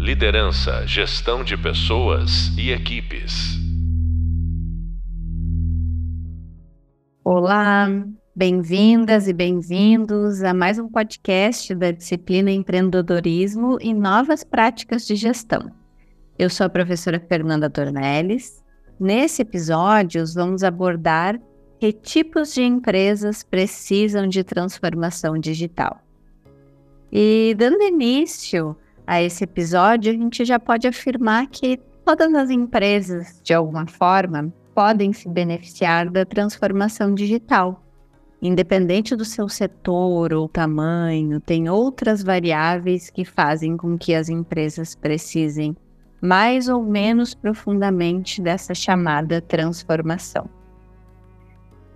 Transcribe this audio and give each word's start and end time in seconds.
Liderança, 0.00 0.86
gestão 0.86 1.44
de 1.44 1.58
pessoas 1.58 2.56
e 2.56 2.70
equipes. 2.70 3.58
Olá, 7.22 7.86
bem-vindas 8.34 9.28
e 9.28 9.34
bem-vindos 9.34 10.42
a 10.42 10.54
mais 10.54 10.78
um 10.78 10.88
podcast 10.88 11.74
da 11.74 11.90
disciplina 11.90 12.50
Empreendedorismo 12.50 13.76
e 13.78 13.92
Novas 13.92 14.42
Práticas 14.42 15.06
de 15.06 15.16
Gestão. 15.16 15.70
Eu 16.38 16.48
sou 16.48 16.64
a 16.64 16.70
professora 16.70 17.20
Fernanda 17.20 17.68
Tornelles. 17.68 18.64
Nesse 18.98 19.42
episódio, 19.42 20.24
vamos 20.34 20.64
abordar 20.64 21.38
que 21.78 21.92
tipos 21.92 22.54
de 22.54 22.62
empresas 22.62 23.42
precisam 23.42 24.26
de 24.26 24.42
transformação 24.44 25.38
digital. 25.38 26.00
E 27.12 27.54
dando 27.58 27.82
início 27.82 28.74
a 29.10 29.20
esse 29.20 29.42
episódio, 29.42 30.12
a 30.12 30.14
gente 30.14 30.44
já 30.44 30.56
pode 30.56 30.86
afirmar 30.86 31.48
que 31.48 31.80
todas 32.04 32.32
as 32.32 32.48
empresas, 32.48 33.40
de 33.42 33.52
alguma 33.52 33.84
forma, 33.84 34.54
podem 34.72 35.12
se 35.12 35.28
beneficiar 35.28 36.08
da 36.08 36.24
transformação 36.24 37.12
digital. 37.12 37.84
Independente 38.40 39.16
do 39.16 39.24
seu 39.24 39.48
setor 39.48 40.32
ou 40.32 40.48
tamanho, 40.48 41.40
tem 41.40 41.68
outras 41.68 42.22
variáveis 42.22 43.10
que 43.10 43.24
fazem 43.24 43.76
com 43.76 43.98
que 43.98 44.14
as 44.14 44.28
empresas 44.28 44.94
precisem 44.94 45.76
mais 46.22 46.68
ou 46.68 46.80
menos 46.80 47.34
profundamente 47.34 48.40
dessa 48.40 48.76
chamada 48.76 49.40
transformação. 49.40 50.48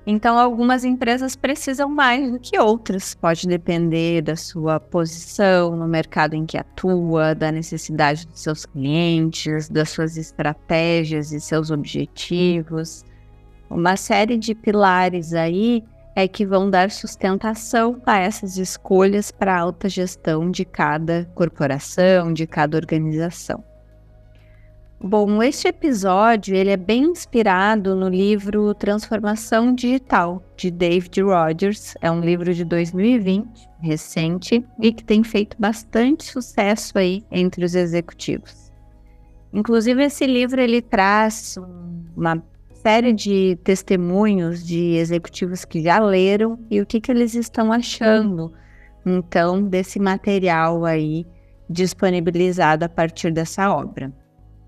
Então, 0.07 0.39
algumas 0.39 0.85
empresas 0.85 1.35
precisam 1.35 1.89
mais 1.89 2.31
do 2.31 2.39
que 2.39 2.59
outras. 2.59 3.15
Pode 3.15 3.49
depender 3.49 4.21
da 4.21 4.37
sua 4.37 4.79
posição 4.79 5.75
no 5.77 5.89
mercado 5.89 6.35
em 6.35 6.45
que 6.45 6.59
atua, 6.59 7.35
da 7.35 7.51
necessidade 7.51 8.27
dos 8.27 8.41
seus 8.41 8.67
clientes, 8.67 9.69
das 9.71 9.89
suas 9.89 10.19
estratégias 10.19 11.33
e 11.33 11.41
seus 11.41 11.71
objetivos. 11.71 13.02
Uma 13.71 13.96
série 13.96 14.37
de 14.37 14.55
pilares 14.55 15.33
aí 15.33 15.83
é 16.15 16.29
que 16.29 16.45
vão 16.45 16.71
dar 16.71 16.91
sustentação 16.91 18.01
a 18.07 18.18
essas 18.18 18.59
escolhas 18.59 19.33
para 19.33 19.57
a 19.57 19.61
alta 19.61 19.89
gestão 19.89 20.51
de 20.51 20.65
cada 20.65 21.29
corporação, 21.35 22.33
de 22.33 22.46
cada 22.46 22.77
organização. 22.77 23.65
Bom, 25.07 25.43
este 25.43 25.69
episódio 25.69 26.57
ele 26.57 26.71
é 26.71 26.79
bem 26.79 27.02
inspirado 27.02 27.95
no 27.95 28.09
livro 28.09 28.73
Transformação 28.73 29.74
Digital 29.74 30.43
de 30.57 30.71
David 30.71 31.21
Rogers. 31.21 31.95
É 32.01 32.11
um 32.11 32.21
livro 32.21 32.55
de 32.55 32.65
2020, 32.65 33.69
recente 33.83 34.65
e 34.80 34.93
que 34.95 35.05
tem 35.05 35.23
feito 35.23 35.59
bastante 35.61 36.24
sucesso 36.24 36.96
aí 36.96 37.23
entre 37.30 37.66
os 37.66 37.74
executivos. 37.74 38.73
Inclusive 39.52 40.05
esse 40.05 40.27
livro 40.27 40.59
ele 40.59 40.80
traz 40.80 41.57
uma 42.16 42.43
série 42.73 43.13
de 43.13 43.59
testemunhos 43.63 44.66
de 44.66 44.95
executivos 44.95 45.66
que 45.66 45.83
já 45.83 45.99
leram 45.99 46.59
e 46.71 46.80
o 46.80 46.87
que, 46.87 46.99
que 46.99 47.13
eles 47.13 47.35
estão 47.35 47.71
achando 47.71 48.55
então 49.05 49.63
desse 49.63 50.01
material 50.01 50.83
aí 50.87 51.27
disponibilizado 51.68 52.87
a 52.87 52.89
partir 52.89 53.30
dessa 53.30 53.71
obra. 53.71 54.11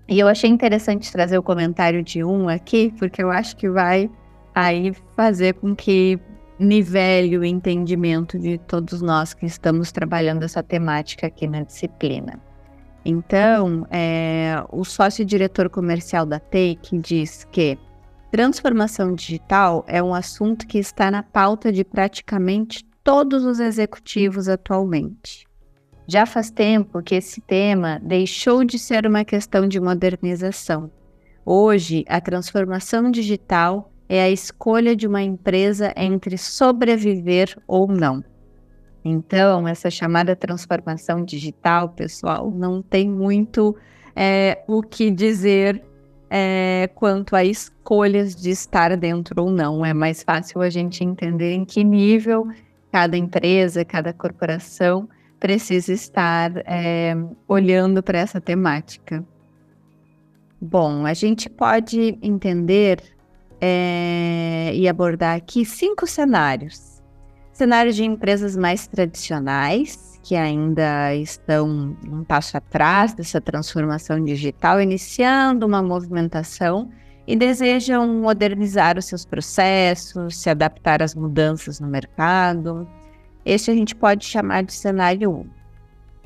E 0.07 0.19
eu 0.19 0.27
achei 0.27 0.49
interessante 0.49 1.11
trazer 1.11 1.37
o 1.37 1.43
comentário 1.43 2.01
de 2.01 2.23
um 2.23 2.47
aqui, 2.47 2.93
porque 2.97 3.21
eu 3.21 3.29
acho 3.29 3.55
que 3.57 3.69
vai 3.69 4.09
aí 4.55 4.93
fazer 5.15 5.55
com 5.55 5.75
que 5.75 6.19
nivele 6.59 7.37
o 7.37 7.43
entendimento 7.43 8.39
de 8.39 8.57
todos 8.57 9.01
nós 9.01 9.33
que 9.33 9.45
estamos 9.45 9.91
trabalhando 9.91 10.43
essa 10.43 10.63
temática 10.63 11.27
aqui 11.27 11.45
na 11.45 11.61
disciplina. 11.61 12.39
Então, 13.05 13.85
é, 13.89 14.63
o 14.71 14.83
sócio-diretor 14.83 15.69
comercial 15.69 16.25
da 16.25 16.39
Take 16.39 16.97
diz 16.99 17.45
que 17.45 17.77
transformação 18.31 19.13
digital 19.13 19.85
é 19.87 20.01
um 20.01 20.13
assunto 20.13 20.67
que 20.67 20.77
está 20.77 21.09
na 21.09 21.23
pauta 21.23 21.71
de 21.71 21.83
praticamente 21.83 22.83
todos 23.03 23.45
os 23.45 23.59
executivos 23.59 24.49
atualmente. 24.49 25.46
Já 26.09 26.25
faz 26.25 26.49
tempo 26.49 27.03
que 27.03 27.15
esse 27.15 27.41
tema 27.41 27.99
deixou 28.01 28.63
de 28.63 28.79
ser 28.79 29.05
uma 29.05 29.25
questão 29.25 29.67
de 29.67 29.77
modernização. 29.77 30.89
Hoje, 31.45 32.05
a 32.07 32.21
transformação 32.21 33.11
digital 33.11 33.91
é 34.07 34.23
a 34.23 34.29
escolha 34.29 34.95
de 34.95 35.05
uma 35.05 35.21
empresa 35.21 35.93
entre 35.97 36.37
sobreviver 36.37 37.57
ou 37.67 37.89
não. 37.89 38.23
Então, 39.03 39.67
essa 39.67 39.89
chamada 39.89 40.33
transformação 40.33 41.25
digital, 41.25 41.89
pessoal, 41.89 42.49
não 42.51 42.81
tem 42.81 43.09
muito 43.09 43.75
é, 44.15 44.63
o 44.65 44.81
que 44.81 45.11
dizer 45.11 45.83
é, 46.29 46.89
quanto 46.95 47.35
a 47.35 47.43
escolhas 47.43 48.33
de 48.33 48.49
estar 48.49 48.95
dentro 48.95 49.43
ou 49.43 49.51
não. 49.51 49.85
É 49.85 49.93
mais 49.93 50.23
fácil 50.23 50.61
a 50.61 50.69
gente 50.69 51.03
entender 51.03 51.51
em 51.51 51.65
que 51.65 51.83
nível 51.83 52.47
cada 52.93 53.17
empresa, 53.17 53.83
cada 53.83 54.13
corporação 54.13 55.09
precisa 55.39 55.93
estar 55.93 56.51
é, 56.65 57.15
olhando 57.47 58.01
para 58.01 58.19
essa 58.19 58.41
temática. 58.41 59.23
Bom, 60.59 61.05
a 61.05 61.13
gente 61.13 61.49
pode 61.49 62.17
entender 62.21 63.01
é, 63.61 64.71
e 64.73 64.87
abordar 64.87 65.35
aqui 65.35 65.63
cinco 65.63 66.07
cenários. 66.07 67.01
Cenários 67.53 67.95
de 67.95 68.03
empresas 68.03 68.55
mais 68.55 68.87
tradicionais, 68.87 70.19
que 70.23 70.35
ainda 70.35 71.15
estão 71.15 71.95
um 72.07 72.23
passo 72.23 72.57
atrás 72.57 73.13
dessa 73.13 73.39
transformação 73.39 74.23
digital, 74.23 74.81
iniciando 74.81 75.65
uma 75.65 75.81
movimentação 75.81 76.89
e 77.25 77.35
desejam 77.35 78.07
modernizar 78.07 78.97
os 78.97 79.05
seus 79.05 79.25
processos, 79.25 80.37
se 80.37 80.49
adaptar 80.49 81.01
às 81.01 81.13
mudanças 81.13 81.79
no 81.79 81.87
mercado. 81.87 82.87
Este 83.49 83.71
a 83.71 83.73
gente 83.73 83.95
pode 83.95 84.25
chamar 84.25 84.63
de 84.63 84.73
cenário 84.73 85.31
1. 85.31 85.49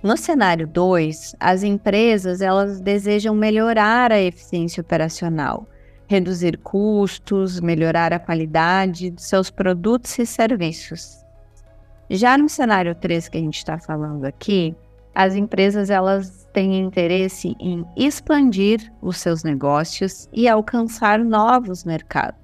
No 0.01 0.17
cenário 0.17 0.65
2, 0.65 1.35
as 1.39 1.61
empresas 1.61 2.41
elas 2.41 2.81
desejam 2.81 3.35
melhorar 3.35 4.11
a 4.11 4.19
eficiência 4.19 4.81
operacional, 4.81 5.69
reduzir 6.07 6.57
custos, 6.57 7.59
melhorar 7.59 8.11
a 8.11 8.17
qualidade 8.17 9.11
de 9.11 9.21
seus 9.21 9.51
produtos 9.51 10.17
e 10.17 10.25
serviços. 10.25 11.23
Já 12.09 12.39
no 12.39 12.49
cenário 12.49 12.95
3 12.95 13.29
que 13.29 13.37
a 13.37 13.41
gente 13.41 13.57
está 13.57 13.77
falando 13.77 14.25
aqui, 14.25 14.75
as 15.13 15.35
empresas 15.35 15.91
elas 15.91 16.49
têm 16.51 16.79
interesse 16.79 17.55
em 17.59 17.85
expandir 17.95 18.91
os 18.99 19.17
seus 19.17 19.43
negócios 19.43 20.27
e 20.33 20.47
alcançar 20.47 21.19
novos 21.19 21.83
mercados. 21.83 22.40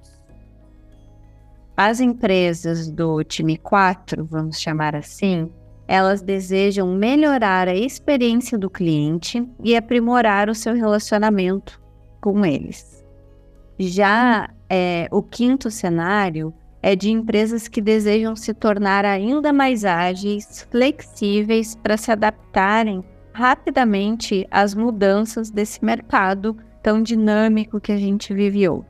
As 1.80 2.00
empresas 2.00 2.90
do 2.90 3.22
time 3.22 3.56
4, 3.56 4.24
vamos 4.24 4.60
chamar 4.60 4.96
assim, 4.96 5.48
elas 5.86 6.20
desejam 6.20 6.88
melhorar 6.88 7.68
a 7.68 7.72
experiência 7.72 8.58
do 8.58 8.68
cliente 8.68 9.48
e 9.62 9.76
aprimorar 9.76 10.50
o 10.50 10.56
seu 10.56 10.74
relacionamento 10.74 11.80
com 12.20 12.44
eles. 12.44 13.06
Já 13.78 14.50
é, 14.68 15.06
o 15.12 15.22
quinto 15.22 15.70
cenário 15.70 16.52
é 16.82 16.96
de 16.96 17.12
empresas 17.12 17.68
que 17.68 17.80
desejam 17.80 18.34
se 18.34 18.52
tornar 18.52 19.04
ainda 19.04 19.52
mais 19.52 19.84
ágeis, 19.84 20.66
flexíveis 20.72 21.76
para 21.76 21.96
se 21.96 22.10
adaptarem 22.10 23.04
rapidamente 23.32 24.44
às 24.50 24.74
mudanças 24.74 25.48
desse 25.48 25.84
mercado 25.84 26.56
tão 26.82 27.00
dinâmico 27.00 27.80
que 27.80 27.92
a 27.92 27.96
gente 27.96 28.34
vive 28.34 28.68
hoje. 28.68 28.87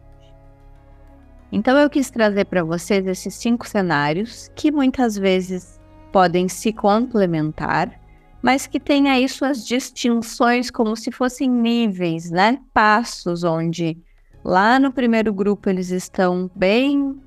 Então 1.50 1.78
eu 1.78 1.88
quis 1.88 2.10
trazer 2.10 2.44
para 2.44 2.62
vocês 2.62 3.06
esses 3.06 3.34
cinco 3.34 3.66
cenários 3.66 4.50
que 4.54 4.70
muitas 4.70 5.16
vezes 5.16 5.80
podem 6.12 6.48
se 6.48 6.72
complementar, 6.72 7.98
mas 8.42 8.66
que 8.66 8.78
têm 8.78 9.08
aí 9.08 9.28
suas 9.28 9.66
distinções 9.66 10.70
como 10.70 10.94
se 10.94 11.10
fossem 11.10 11.50
níveis, 11.50 12.30
né? 12.30 12.58
Passos 12.72 13.44
onde 13.44 13.98
lá 14.44 14.78
no 14.78 14.92
primeiro 14.92 15.32
grupo 15.32 15.68
eles 15.68 15.90
estão 15.90 16.50
bem 16.54 17.20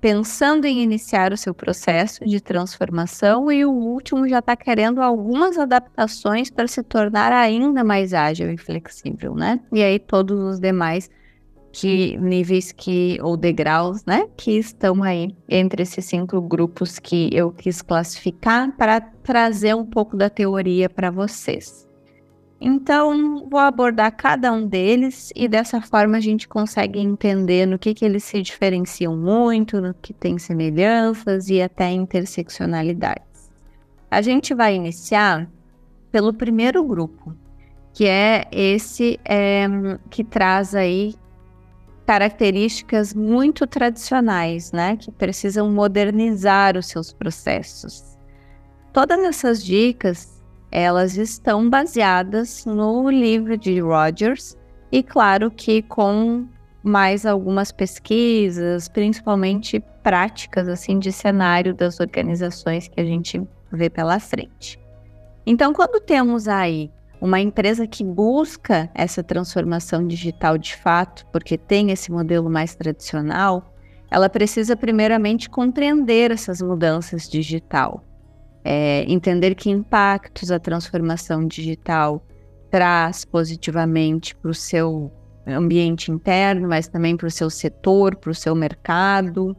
pensando 0.00 0.64
em 0.64 0.80
iniciar 0.80 1.32
o 1.32 1.36
seu 1.36 1.52
processo 1.52 2.24
de 2.24 2.40
transformação 2.40 3.50
e 3.50 3.64
o 3.64 3.72
último 3.72 4.28
já 4.28 4.38
está 4.38 4.54
querendo 4.54 5.02
algumas 5.02 5.58
adaptações 5.58 6.50
para 6.50 6.68
se 6.68 6.82
tornar 6.84 7.32
ainda 7.32 7.82
mais 7.82 8.14
ágil 8.14 8.50
e 8.52 8.56
flexível, 8.56 9.34
né? 9.34 9.60
E 9.72 9.82
aí 9.82 9.98
todos 9.98 10.38
os 10.38 10.60
demais 10.60 11.10
que 11.80 12.16
níveis 12.16 12.72
que 12.72 13.20
ou 13.22 13.36
degraus, 13.36 14.04
né, 14.04 14.26
que 14.36 14.58
estão 14.58 15.00
aí 15.00 15.32
entre 15.48 15.84
esses 15.84 16.04
cinco 16.04 16.40
grupos 16.40 16.98
que 16.98 17.30
eu 17.32 17.52
quis 17.52 17.80
classificar 17.80 18.76
para 18.76 19.00
trazer 19.00 19.76
um 19.76 19.86
pouco 19.86 20.16
da 20.16 20.28
teoria 20.28 20.90
para 20.90 21.08
vocês. 21.08 21.86
Então, 22.60 23.48
vou 23.48 23.60
abordar 23.60 24.10
cada 24.16 24.52
um 24.52 24.66
deles 24.66 25.32
e 25.36 25.46
dessa 25.46 25.80
forma 25.80 26.16
a 26.16 26.20
gente 26.20 26.48
consegue 26.48 26.98
entender 26.98 27.64
no 27.64 27.78
que, 27.78 27.94
que 27.94 28.04
eles 28.04 28.24
se 28.24 28.42
diferenciam 28.42 29.16
muito, 29.16 29.80
no 29.80 29.94
que 29.94 30.12
tem 30.12 30.36
semelhanças 30.36 31.48
e 31.48 31.62
até 31.62 31.92
interseccionalidades. 31.92 33.52
A 34.10 34.20
gente 34.20 34.52
vai 34.52 34.74
iniciar 34.74 35.48
pelo 36.10 36.34
primeiro 36.34 36.82
grupo, 36.82 37.36
que 37.94 38.04
é 38.04 38.48
esse 38.50 39.20
é, 39.24 39.68
que 40.10 40.24
traz 40.24 40.74
aí 40.74 41.14
características 42.08 43.12
muito 43.12 43.66
tradicionais, 43.66 44.72
né, 44.72 44.96
que 44.96 45.12
precisam 45.12 45.70
modernizar 45.70 46.74
os 46.74 46.86
seus 46.86 47.12
processos. 47.12 48.16
Todas 48.94 49.18
essas 49.18 49.62
dicas, 49.62 50.42
elas 50.72 51.18
estão 51.18 51.68
baseadas 51.68 52.64
no 52.64 53.10
livro 53.10 53.58
de 53.58 53.78
Rogers 53.78 54.56
e 54.90 55.02
claro 55.02 55.50
que 55.50 55.82
com 55.82 56.48
mais 56.82 57.26
algumas 57.26 57.70
pesquisas, 57.70 58.88
principalmente 58.88 59.78
práticas 60.02 60.66
assim 60.66 60.98
de 60.98 61.12
cenário 61.12 61.74
das 61.74 62.00
organizações 62.00 62.88
que 62.88 63.02
a 63.02 63.04
gente 63.04 63.46
vê 63.70 63.90
pela 63.90 64.18
frente. 64.18 64.80
Então, 65.44 65.74
quando 65.74 66.00
temos 66.00 66.48
aí 66.48 66.90
uma 67.20 67.40
empresa 67.40 67.86
que 67.86 68.04
busca 68.04 68.90
essa 68.94 69.22
transformação 69.22 70.06
digital 70.06 70.56
de 70.56 70.76
fato, 70.76 71.26
porque 71.32 71.58
tem 71.58 71.90
esse 71.90 72.10
modelo 72.10 72.48
mais 72.48 72.74
tradicional, 72.74 73.74
ela 74.10 74.28
precisa 74.28 74.76
primeiramente 74.76 75.50
compreender 75.50 76.30
essas 76.30 76.62
mudanças 76.62 77.28
digital, 77.28 78.02
é, 78.64 79.04
entender 79.08 79.54
que 79.54 79.70
impactos 79.70 80.50
a 80.50 80.58
transformação 80.58 81.46
digital 81.46 82.24
traz 82.70 83.24
positivamente 83.24 84.34
para 84.36 84.50
o 84.50 84.54
seu 84.54 85.12
ambiente 85.46 86.10
interno, 86.10 86.68
mas 86.68 86.88
também 86.88 87.16
para 87.16 87.26
o 87.26 87.30
seu 87.30 87.50
setor, 87.50 88.16
para 88.16 88.30
o 88.30 88.34
seu 88.34 88.54
mercado. 88.54 89.56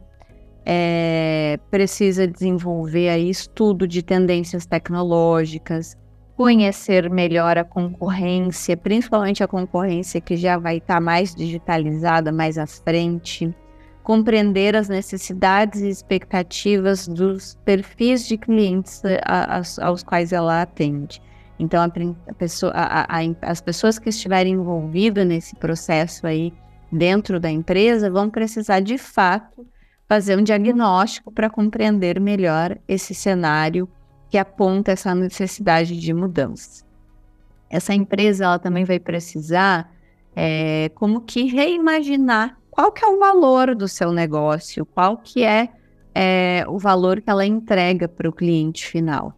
É, 0.64 1.58
precisa 1.70 2.26
desenvolver 2.26 3.08
aí 3.08 3.30
estudo 3.30 3.88
de 3.88 4.02
tendências 4.02 4.66
tecnológicas, 4.66 5.96
conhecer 6.40 7.10
melhor 7.10 7.58
a 7.58 7.64
concorrência, 7.64 8.74
principalmente 8.74 9.44
a 9.44 9.46
concorrência 9.46 10.22
que 10.22 10.38
já 10.38 10.56
vai 10.56 10.78
estar 10.78 10.94
tá 10.94 11.00
mais 11.00 11.34
digitalizada 11.34 12.32
mais 12.32 12.56
à 12.56 12.66
frente, 12.66 13.54
compreender 14.02 14.74
as 14.74 14.88
necessidades 14.88 15.82
e 15.82 15.90
expectativas 15.90 17.06
dos 17.06 17.58
perfis 17.62 18.26
de 18.26 18.38
clientes 18.38 19.02
a, 19.22 19.58
a, 19.58 19.86
aos 19.86 20.02
quais 20.02 20.32
ela 20.32 20.62
atende. 20.62 21.20
Então, 21.58 21.82
a 21.82 22.32
pessoa, 22.32 22.72
as 23.42 23.60
pessoas 23.60 23.98
que 23.98 24.08
estiverem 24.08 24.54
envolvidas 24.54 25.26
nesse 25.26 25.54
processo 25.56 26.26
aí 26.26 26.54
dentro 26.90 27.38
da 27.38 27.50
empresa 27.50 28.10
vão 28.10 28.30
precisar 28.30 28.80
de 28.80 28.96
fato 28.96 29.66
fazer 30.08 30.38
um 30.38 30.42
diagnóstico 30.42 31.30
para 31.30 31.50
compreender 31.50 32.18
melhor 32.18 32.78
esse 32.88 33.14
cenário 33.14 33.86
que 34.30 34.38
aponta 34.38 34.92
essa 34.92 35.14
necessidade 35.14 35.98
de 35.98 36.14
mudança. 36.14 36.84
Essa 37.68 37.92
empresa 37.94 38.44
ela 38.44 38.58
também 38.58 38.84
vai 38.84 38.98
precisar 38.98 39.92
é, 40.34 40.90
como 40.94 41.20
que 41.20 41.44
reimaginar 41.44 42.58
qual 42.70 42.92
que 42.92 43.04
é 43.04 43.08
o 43.08 43.18
valor 43.18 43.74
do 43.74 43.88
seu 43.88 44.12
negócio, 44.12 44.86
qual 44.86 45.16
que 45.18 45.44
é, 45.44 45.68
é 46.14 46.64
o 46.68 46.78
valor 46.78 47.20
que 47.20 47.28
ela 47.28 47.44
entrega 47.44 48.08
para 48.08 48.28
o 48.28 48.32
cliente 48.32 48.86
final. 48.86 49.34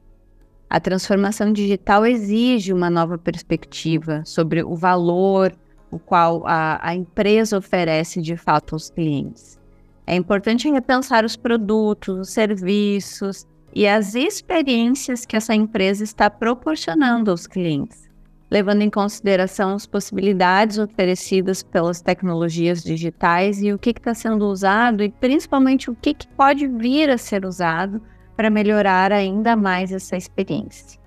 A 0.68 0.78
transformação 0.78 1.52
digital 1.52 2.06
exige 2.06 2.72
uma 2.72 2.88
nova 2.88 3.18
perspectiva 3.18 4.22
sobre 4.24 4.62
o 4.62 4.74
valor 4.74 5.52
o 5.92 5.98
qual 5.98 6.42
a, 6.46 6.80
a 6.88 6.94
empresa 6.94 7.58
oferece 7.58 8.22
de 8.22 8.34
fato 8.34 8.74
aos 8.74 8.88
clientes. 8.88 9.60
É 10.06 10.16
importante 10.16 10.68
repensar 10.70 11.24
os 11.24 11.36
produtos, 11.36 12.18
os 12.18 12.30
serviços, 12.30 13.46
e 13.74 13.86
as 13.86 14.14
experiências 14.14 15.24
que 15.24 15.36
essa 15.36 15.54
empresa 15.54 16.04
está 16.04 16.28
proporcionando 16.28 17.30
aos 17.30 17.46
clientes, 17.46 18.10
levando 18.50 18.82
em 18.82 18.90
consideração 18.90 19.74
as 19.74 19.86
possibilidades 19.86 20.78
oferecidas 20.78 21.62
pelas 21.62 22.02
tecnologias 22.02 22.82
digitais 22.82 23.62
e 23.62 23.72
o 23.72 23.78
que 23.78 23.90
está 23.90 24.12
sendo 24.12 24.46
usado 24.46 25.02
e 25.02 25.08
principalmente 25.08 25.90
o 25.90 25.94
que, 25.94 26.12
que 26.12 26.28
pode 26.28 26.68
vir 26.68 27.08
a 27.08 27.16
ser 27.16 27.46
usado 27.46 28.02
para 28.36 28.50
melhorar 28.50 29.10
ainda 29.10 29.56
mais 29.56 29.90
essa 29.90 30.16
experiência. 30.16 31.00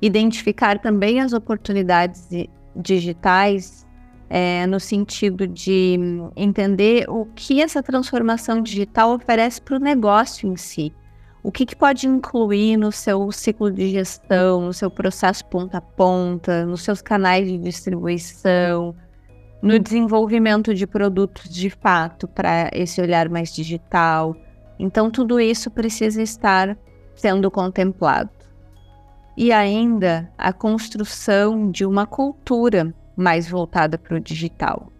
Identificar 0.00 0.78
também 0.78 1.20
as 1.20 1.34
oportunidades 1.34 2.26
digitais 2.74 3.86
é, 4.30 4.66
no 4.66 4.80
sentido 4.80 5.46
de 5.46 5.98
entender 6.34 7.08
o 7.08 7.26
que 7.34 7.60
essa 7.60 7.82
transformação 7.82 8.62
digital 8.62 9.14
oferece 9.14 9.60
para 9.60 9.76
o 9.76 9.78
negócio 9.78 10.48
em 10.48 10.56
si 10.56 10.92
o 11.44 11.52
que, 11.52 11.66
que, 11.66 11.76
pode 11.76 12.08
incluir 12.08 12.78
no 12.78 12.90
seu 12.90 13.30
ciclo 13.30 13.70
de 13.70 13.90
gestão, 13.90 14.62
no 14.62 14.72
seu 14.72 14.90
processo 14.90 15.44
ponta 15.44 15.76
a 15.76 15.80
ponta, 15.82 16.64
nos 16.64 16.80
seus 16.80 17.02
canais 17.02 17.46
de 17.46 17.58
distribuição, 17.58 18.96
no 19.60 19.78
desenvolvimento 19.78 20.74
de 20.74 20.86
produtos 20.86 21.50
de 21.50 21.68
fato 21.68 22.26
para 22.26 22.70
esse 22.72 22.98
olhar 22.98 23.28
mais 23.28 23.54
digital. 23.54 24.34
Então, 24.78 25.10
tudo 25.10 25.38
isso 25.38 25.70
precisa 25.70 26.22
estar 26.22 26.78
sendo 27.14 27.50
contemplado. 27.50 28.30
E 29.36 29.52
ainda 29.52 30.32
a 30.38 30.50
construção 30.50 31.70
de 31.70 31.84
uma 31.84 32.06
cultura 32.06 32.94
mais 33.14 33.46
voltada 33.46 33.98
para 33.98 34.16
o 34.16 34.20
digital. 34.20 34.90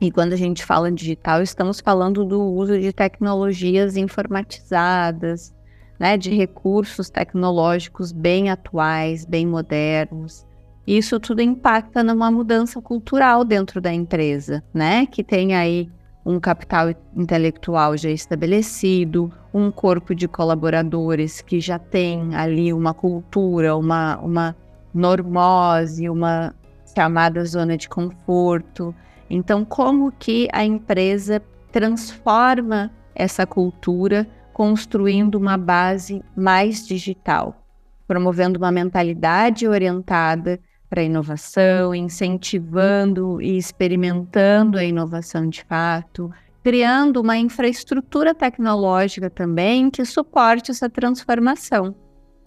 E 0.00 0.10
quando 0.10 0.32
a 0.32 0.36
gente 0.36 0.64
fala 0.64 0.90
digital, 0.90 1.42
estamos 1.42 1.78
falando 1.78 2.24
do 2.24 2.40
uso 2.40 2.80
de 2.80 2.90
tecnologias 2.90 3.98
informatizadas, 3.98 5.54
né, 5.98 6.16
de 6.16 6.30
recursos 6.34 7.08
tecnológicos 7.08 8.12
bem 8.12 8.50
atuais, 8.50 9.24
bem 9.24 9.46
modernos. 9.46 10.46
Isso 10.86 11.18
tudo 11.18 11.40
impacta 11.40 12.02
numa 12.02 12.30
mudança 12.30 12.80
cultural 12.80 13.44
dentro 13.44 13.80
da 13.80 13.92
empresa, 13.92 14.62
né? 14.72 15.06
Que 15.06 15.24
tem 15.24 15.54
aí 15.54 15.88
um 16.26 16.38
capital 16.40 16.88
intelectual 17.14 17.96
já 17.96 18.10
estabelecido, 18.10 19.32
um 19.52 19.70
corpo 19.70 20.14
de 20.14 20.26
colaboradores 20.26 21.40
que 21.40 21.60
já 21.60 21.78
tem 21.78 22.34
ali 22.34 22.72
uma 22.72 22.92
cultura, 22.92 23.76
uma, 23.76 24.18
uma 24.18 24.56
normose, 24.92 26.08
uma 26.08 26.54
chamada 26.94 27.44
zona 27.44 27.76
de 27.76 27.88
conforto. 27.88 28.94
Então, 29.28 29.64
como 29.64 30.12
que 30.12 30.48
a 30.52 30.64
empresa 30.64 31.42
transforma 31.72 32.90
essa 33.14 33.46
cultura 33.46 34.26
construindo 34.54 35.34
uma 35.34 35.58
base 35.58 36.22
mais 36.36 36.86
digital, 36.86 37.60
promovendo 38.06 38.56
uma 38.56 38.70
mentalidade 38.70 39.66
orientada 39.66 40.60
para 40.88 41.00
a 41.00 41.04
inovação, 41.04 41.92
incentivando 41.92 43.42
e 43.42 43.58
experimentando 43.58 44.78
a 44.78 44.84
inovação 44.84 45.48
de 45.48 45.64
fato, 45.64 46.30
criando 46.62 47.20
uma 47.20 47.36
infraestrutura 47.36 48.32
tecnológica 48.32 49.28
também 49.28 49.90
que 49.90 50.04
suporte 50.04 50.70
essa 50.70 50.88
transformação. 50.88 51.92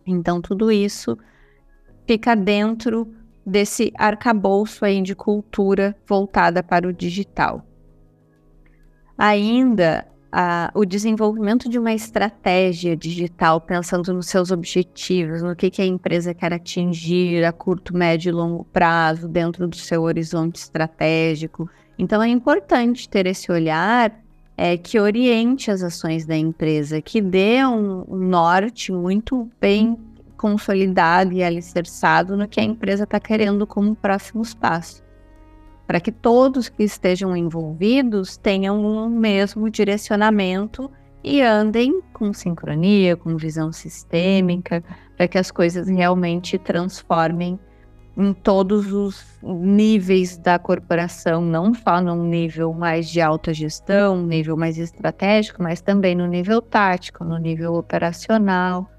Então, 0.05 0.41
tudo 0.41 0.71
isso 0.71 1.17
fica 2.07 2.35
dentro 2.35 3.13
desse 3.45 3.91
arcabouço 3.97 4.85
aí 4.85 5.01
de 5.01 5.13
cultura 5.13 5.93
voltada 6.07 6.63
para 6.63 6.87
o 6.87 6.93
digital. 6.93 7.65
Ainda 9.17 10.07
a, 10.31 10.71
o 10.73 10.85
desenvolvimento 10.85 11.69
de 11.69 11.79
uma 11.79 11.93
estratégia 11.93 12.95
digital, 12.95 13.61
pensando 13.61 14.13
nos 14.13 14.27
seus 14.27 14.51
objetivos, 14.51 15.41
no 15.41 15.55
que, 15.55 15.69
que 15.69 15.81
a 15.81 15.85
empresa 15.85 16.33
quer 16.33 16.53
atingir 16.53 17.43
a 17.43 17.51
curto, 17.51 17.95
médio 17.95 18.29
e 18.29 18.31
longo 18.31 18.65
prazo, 18.65 19.27
dentro 19.27 19.67
do 19.67 19.75
seu 19.75 20.03
horizonte 20.03 20.57
estratégico. 20.57 21.69
Então, 21.97 22.21
é 22.21 22.27
importante 22.27 23.07
ter 23.09 23.25
esse 23.25 23.51
olhar 23.51 24.13
é, 24.55 24.77
que 24.77 24.99
oriente 24.99 25.71
as 25.71 25.81
ações 25.81 26.25
da 26.25 26.35
empresa, 26.35 27.01
que 27.01 27.21
dê 27.21 27.65
um, 27.65 28.03
um 28.07 28.17
norte 28.17 28.91
muito 28.91 29.49
bem 29.59 29.97
consolidado 30.35 31.33
e 31.33 31.43
alicerçado 31.43 32.37
no 32.37 32.47
que 32.47 32.59
a 32.59 32.63
empresa 32.63 33.05
está 33.05 33.19
querendo 33.19 33.65
como 33.65 33.95
próximos 33.95 34.53
passos 34.53 35.06
para 35.87 36.01
que 36.01 36.11
todos 36.11 36.67
que 36.67 36.83
estejam 36.83 37.35
envolvidos 37.35 38.35
tenham 38.35 38.85
um 38.85 39.09
mesmo 39.09 39.69
direcionamento 39.69 40.91
e 41.23 41.41
andem 41.41 42.01
com 42.13 42.33
sincronia, 42.33 43.15
com 43.15 43.37
visão 43.37 43.71
sistêmica, 43.71 44.83
para 45.15 45.27
que 45.27 45.37
as 45.37 45.49
coisas 45.49 45.87
realmente 45.87 46.57
transformem 46.57 47.57
em 48.17 48.33
todos 48.33 48.91
os 48.91 49.23
níveis 49.43 50.37
da 50.37 50.57
corporação, 50.57 51.41
não 51.41 51.73
só 51.73 52.01
num 52.01 52.23
nível 52.23 52.73
mais 52.73 53.07
de 53.07 53.21
alta 53.21 53.53
gestão, 53.53 54.25
nível 54.25 54.57
mais 54.57 54.77
estratégico, 54.77 55.61
mas 55.61 55.81
também 55.81 56.15
no 56.15 56.25
nível 56.25 56.61
tático, 56.61 57.23
no 57.23 57.37
nível 57.37 57.75
operacional. 57.75 58.89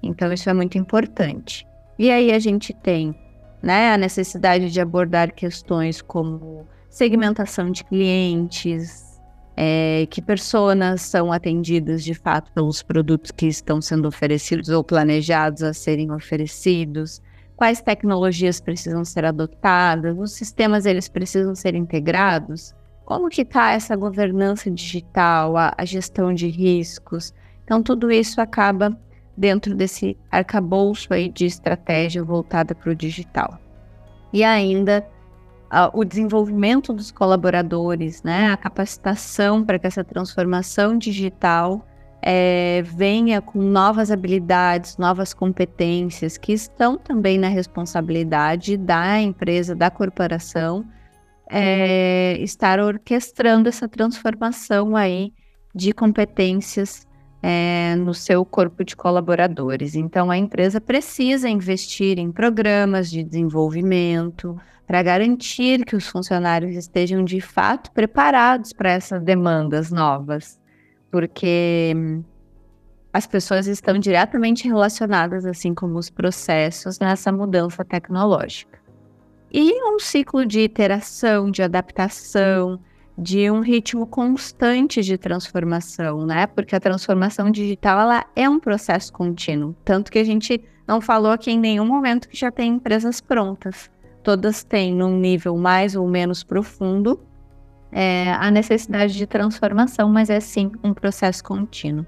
Então, 0.00 0.32
isso 0.32 0.48
é 0.48 0.54
muito 0.54 0.78
importante. 0.78 1.66
E 1.98 2.08
aí 2.10 2.32
a 2.32 2.38
gente 2.38 2.72
tem 2.72 3.14
né? 3.62 3.92
A 3.92 3.96
necessidade 3.96 4.70
de 4.70 4.80
abordar 4.80 5.32
questões 5.32 6.00
como 6.00 6.66
segmentação 6.88 7.70
de 7.70 7.84
clientes, 7.84 9.20
é, 9.56 10.06
que 10.08 10.22
pessoas 10.22 11.02
são 11.02 11.32
atendidas 11.32 12.04
de 12.04 12.14
fato 12.14 12.52
pelos 12.52 12.82
produtos 12.82 13.32
que 13.32 13.46
estão 13.46 13.80
sendo 13.80 14.06
oferecidos 14.06 14.68
ou 14.68 14.84
planejados 14.84 15.62
a 15.62 15.74
serem 15.74 16.12
oferecidos, 16.12 17.20
quais 17.56 17.82
tecnologias 17.82 18.60
precisam 18.60 19.04
ser 19.04 19.24
adotadas, 19.24 20.16
os 20.16 20.30
sistemas 20.30 20.86
eles 20.86 21.08
precisam 21.08 21.56
ser 21.56 21.74
integrados, 21.74 22.72
como 23.04 23.28
que 23.28 23.42
está 23.42 23.72
essa 23.72 23.96
governança 23.96 24.70
digital, 24.70 25.56
a, 25.56 25.74
a, 25.76 25.84
gestão 25.84 26.32
de 26.32 26.46
riscos. 26.46 27.34
Então, 27.64 27.82
tudo 27.82 28.12
isso 28.12 28.40
acaba 28.40 28.96
dentro 29.38 29.74
desse 29.74 30.16
arcabouço 30.30 31.14
aí 31.14 31.28
de 31.28 31.46
estratégia 31.46 32.24
voltada 32.24 32.74
para 32.74 32.90
o 32.90 32.94
digital. 32.94 33.56
E 34.32 34.42
ainda 34.42 35.06
o 35.92 36.04
desenvolvimento 36.04 36.92
dos 36.92 37.10
colaboradores, 37.10 38.22
né, 38.22 38.50
a 38.50 38.56
capacitação 38.56 39.64
para 39.64 39.78
que 39.78 39.86
essa 39.86 40.02
transformação 40.02 40.96
digital 40.98 41.86
é, 42.20 42.82
venha 42.84 43.40
com 43.40 43.62
novas 43.62 44.10
habilidades, 44.10 44.96
novas 44.96 45.32
competências 45.32 46.36
que 46.36 46.52
estão 46.52 46.98
também 46.98 47.38
na 47.38 47.48
responsabilidade 47.48 48.76
da 48.76 49.20
empresa, 49.20 49.74
da 49.74 49.90
corporação, 49.90 50.84
é, 51.48 52.36
estar 52.40 52.80
orquestrando 52.80 53.68
essa 53.68 53.86
transformação 53.86 54.96
aí 54.96 55.32
de 55.74 55.92
competências 55.92 57.06
é, 57.42 57.94
no 57.96 58.14
seu 58.14 58.44
corpo 58.44 58.84
de 58.84 58.96
colaboradores. 58.96 59.94
Então, 59.94 60.30
a 60.30 60.36
empresa 60.36 60.80
precisa 60.80 61.48
investir 61.48 62.18
em 62.18 62.32
programas 62.32 63.10
de 63.10 63.22
desenvolvimento 63.22 64.60
para 64.86 65.02
garantir 65.02 65.84
que 65.84 65.94
os 65.94 66.08
funcionários 66.08 66.74
estejam 66.74 67.24
de 67.24 67.40
fato 67.40 67.90
preparados 67.92 68.72
para 68.72 68.90
essas 68.90 69.22
demandas 69.22 69.90
novas 69.90 70.58
porque 71.10 71.94
as 73.12 73.26
pessoas 73.26 73.66
estão 73.66 73.98
diretamente 73.98 74.66
relacionadas, 74.66 75.44
assim 75.46 75.74
como 75.74 75.98
os 75.98 76.10
processos, 76.10 76.98
nessa 76.98 77.32
mudança 77.32 77.84
tecnológica. 77.84 78.78
E 79.50 79.72
um 79.90 79.98
ciclo 79.98 80.44
de 80.44 80.60
iteração, 80.60 81.50
de 81.50 81.62
adaptação, 81.62 82.78
de 83.18 83.50
um 83.50 83.60
ritmo 83.60 84.06
constante 84.06 85.02
de 85.02 85.18
transformação, 85.18 86.24
né? 86.24 86.46
Porque 86.46 86.76
a 86.76 86.80
transformação 86.80 87.50
digital 87.50 87.98
ela 88.00 88.24
é 88.36 88.48
um 88.48 88.60
processo 88.60 89.12
contínuo, 89.12 89.74
tanto 89.84 90.12
que 90.12 90.20
a 90.20 90.24
gente 90.24 90.62
não 90.86 91.00
falou 91.00 91.32
aqui 91.32 91.50
em 91.50 91.58
nenhum 91.58 91.84
momento 91.84 92.28
que 92.28 92.36
já 92.36 92.52
tem 92.52 92.74
empresas 92.74 93.20
prontas. 93.20 93.90
Todas 94.22 94.62
têm 94.62 94.94
num 94.94 95.18
nível 95.18 95.56
mais 95.56 95.96
ou 95.96 96.06
menos 96.06 96.44
profundo 96.44 97.20
é, 97.90 98.32
a 98.32 98.50
necessidade 98.52 99.14
de 99.14 99.26
transformação, 99.26 100.08
mas 100.08 100.30
é 100.30 100.38
sim 100.38 100.70
um 100.84 100.94
processo 100.94 101.42
contínuo. 101.42 102.06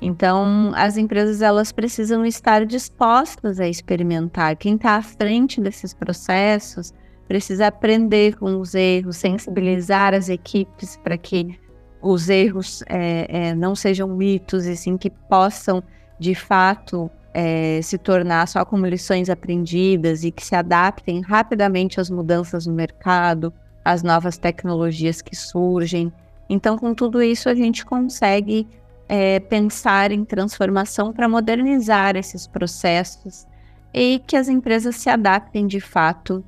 Então, 0.00 0.72
as 0.74 0.96
empresas 0.96 1.42
elas 1.42 1.72
precisam 1.72 2.24
estar 2.24 2.64
dispostas 2.66 3.58
a 3.58 3.68
experimentar. 3.68 4.56
Quem 4.56 4.76
está 4.76 4.96
à 4.96 5.02
frente 5.02 5.60
desses 5.60 5.92
processos 5.92 6.92
precisa 7.32 7.68
aprender 7.68 8.36
com 8.36 8.60
os 8.60 8.74
erros, 8.74 9.16
sensibilizar 9.16 10.12
as 10.12 10.28
equipes 10.28 10.98
para 11.02 11.16
que 11.16 11.58
os 12.02 12.28
erros 12.28 12.84
é, 12.86 13.26
é, 13.26 13.54
não 13.54 13.74
sejam 13.74 14.06
mitos 14.06 14.66
e 14.66 14.76
sim 14.76 14.98
que 14.98 15.08
possam, 15.08 15.82
de 16.18 16.34
fato, 16.34 17.10
é, 17.32 17.80
se 17.82 17.96
tornar 17.96 18.46
só 18.48 18.66
como 18.66 18.84
lições 18.84 19.30
aprendidas 19.30 20.24
e 20.24 20.30
que 20.30 20.44
se 20.44 20.54
adaptem 20.54 21.22
rapidamente 21.22 21.98
às 21.98 22.10
mudanças 22.10 22.66
no 22.66 22.74
mercado, 22.74 23.50
as 23.82 24.02
novas 24.02 24.36
tecnologias 24.36 25.22
que 25.22 25.34
surgem. 25.34 26.12
Então, 26.50 26.76
com 26.76 26.92
tudo 26.92 27.22
isso, 27.22 27.48
a 27.48 27.54
gente 27.54 27.82
consegue 27.82 28.68
é, 29.08 29.40
pensar 29.40 30.12
em 30.12 30.22
transformação 30.22 31.14
para 31.14 31.30
modernizar 31.30 32.14
esses 32.14 32.46
processos 32.46 33.46
e 33.94 34.20
que 34.26 34.36
as 34.36 34.50
empresas 34.50 34.96
se 34.96 35.08
adaptem 35.08 35.66
de 35.66 35.80
fato 35.80 36.44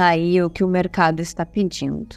aí 0.00 0.42
o 0.42 0.50
que 0.50 0.64
o 0.64 0.68
mercado 0.68 1.20
está 1.20 1.44
pedindo. 1.44 2.16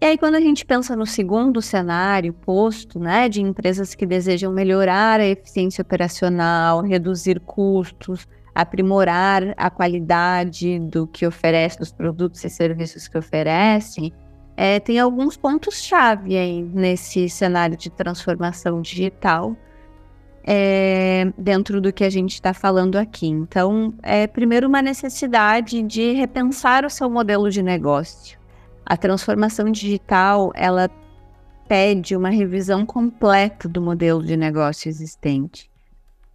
E 0.00 0.04
aí, 0.04 0.18
quando 0.18 0.34
a 0.34 0.40
gente 0.40 0.64
pensa 0.66 0.94
no 0.94 1.06
segundo 1.06 1.62
cenário 1.62 2.32
posto, 2.32 2.98
né, 2.98 3.28
de 3.28 3.40
empresas 3.40 3.94
que 3.94 4.04
desejam 4.04 4.52
melhorar 4.52 5.20
a 5.20 5.26
eficiência 5.26 5.80
operacional, 5.80 6.82
reduzir 6.82 7.40
custos, 7.40 8.28
aprimorar 8.54 9.54
a 9.56 9.70
qualidade 9.70 10.78
do 10.78 11.06
que 11.06 11.26
oferece, 11.26 11.78
dos 11.78 11.92
produtos 11.92 12.44
e 12.44 12.50
serviços 12.50 13.08
que 13.08 13.16
oferece, 13.16 14.12
é, 14.56 14.80
tem 14.80 14.98
alguns 14.98 15.36
pontos-chave 15.36 16.36
aí 16.36 16.62
nesse 16.62 17.28
cenário 17.28 17.76
de 17.76 17.90
transformação 17.90 18.80
digital 18.80 19.56
é, 20.46 21.32
dentro 21.36 21.80
do 21.80 21.92
que 21.92 22.04
a 22.04 22.10
gente 22.10 22.34
está 22.34 22.54
falando 22.54 22.96
aqui. 22.96 23.26
Então, 23.26 23.92
é 24.02 24.26
primeiro 24.26 24.68
uma 24.68 24.80
necessidade 24.80 25.82
de 25.82 26.12
repensar 26.12 26.84
o 26.84 26.90
seu 26.90 27.10
modelo 27.10 27.50
de 27.50 27.62
negócio. 27.62 28.38
A 28.84 28.96
transformação 28.96 29.70
digital, 29.70 30.52
ela 30.54 30.88
pede 31.66 32.14
uma 32.14 32.30
revisão 32.30 32.86
completa 32.86 33.68
do 33.68 33.82
modelo 33.82 34.22
de 34.24 34.36
negócio 34.36 34.88
existente 34.88 35.68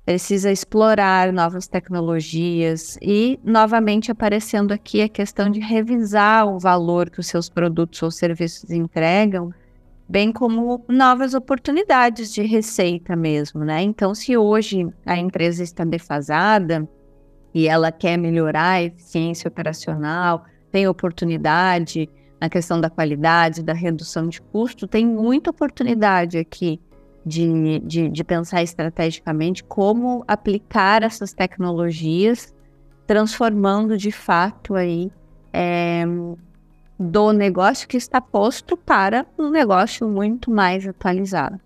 precisa 0.05 0.51
explorar 0.51 1.31
novas 1.31 1.67
tecnologias 1.67 2.97
e, 3.01 3.39
novamente, 3.43 4.11
aparecendo 4.11 4.71
aqui 4.71 5.01
a 5.01 5.09
questão 5.09 5.49
de 5.49 5.59
revisar 5.59 6.47
o 6.47 6.59
valor 6.59 7.09
que 7.09 7.19
os 7.19 7.27
seus 7.27 7.49
produtos 7.49 8.01
ou 8.01 8.11
serviços 8.11 8.71
entregam, 8.71 9.53
bem 10.11 10.29
como 10.29 10.83
novas 10.89 11.33
oportunidades 11.33 12.33
de 12.33 12.41
receita 12.41 13.15
mesmo, 13.15 13.63
né? 13.63 13.81
Então, 13.81 14.13
se 14.13 14.35
hoje 14.35 14.85
a 15.05 15.17
empresa 15.17 15.63
está 15.63 15.85
defasada 15.85 16.85
e 17.53 17.65
ela 17.65 17.93
quer 17.93 18.17
melhorar 18.17 18.71
a 18.71 18.83
eficiência 18.83 19.47
operacional, 19.47 20.43
tem 20.69 20.85
oportunidade 20.85 22.09
na 22.41 22.49
questão 22.49 22.81
da 22.81 22.89
qualidade, 22.89 23.63
da 23.63 23.71
redução 23.71 24.27
de 24.27 24.41
custo, 24.41 24.85
tem 24.85 25.07
muita 25.07 25.51
oportunidade 25.51 26.37
aqui 26.37 26.77
de, 27.25 27.79
de, 27.79 28.09
de 28.09 28.23
pensar 28.23 28.61
estrategicamente 28.61 29.63
como 29.63 30.25
aplicar 30.27 31.03
essas 31.03 31.31
tecnologias, 31.31 32.53
transformando 33.07 33.97
de 33.97 34.11
fato 34.11 34.75
aí 34.75 35.09
é, 35.53 36.03
do 37.01 37.33
negócio 37.33 37.87
que 37.87 37.97
está 37.97 38.21
posto 38.21 38.77
para 38.77 39.25
um 39.37 39.49
negócio 39.49 40.07
muito 40.07 40.51
mais 40.51 40.87
atualizado. 40.87 41.59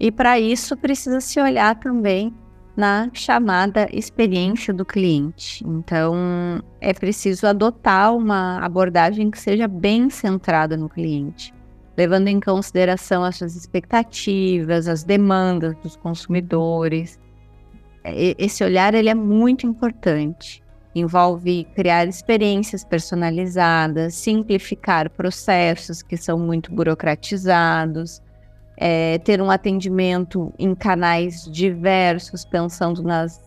E 0.00 0.10
para 0.10 0.40
isso 0.40 0.76
precisa 0.76 1.20
se 1.20 1.40
olhar 1.40 1.78
também 1.78 2.34
na 2.76 3.08
chamada 3.12 3.88
experiência 3.92 4.74
do 4.74 4.84
cliente. 4.84 5.64
Então, 5.64 6.14
é 6.80 6.92
preciso 6.92 7.46
adotar 7.46 8.14
uma 8.14 8.58
abordagem 8.58 9.30
que 9.30 9.38
seja 9.38 9.68
bem 9.68 10.10
centrada 10.10 10.76
no 10.76 10.88
cliente 10.88 11.54
levando 11.96 12.28
em 12.28 12.40
consideração 12.40 13.22
as 13.22 13.36
suas 13.36 13.54
expectativas, 13.56 14.88
as 14.88 15.04
demandas 15.04 15.76
dos 15.76 15.96
consumidores. 15.96 17.18
Esse 18.04 18.64
olhar 18.64 18.94
ele 18.94 19.08
é 19.08 19.14
muito 19.14 19.66
importante. 19.66 20.62
Envolve 20.94 21.64
criar 21.74 22.06
experiências 22.06 22.84
personalizadas, 22.84 24.14
simplificar 24.14 25.10
processos 25.10 26.02
que 26.02 26.16
são 26.16 26.38
muito 26.38 26.72
burocratizados, 26.72 28.22
é, 28.76 29.18
ter 29.18 29.40
um 29.40 29.50
atendimento 29.50 30.52
em 30.58 30.74
canais 30.74 31.44
diversos, 31.50 32.44
pensando 32.44 33.02
nas 33.02 33.42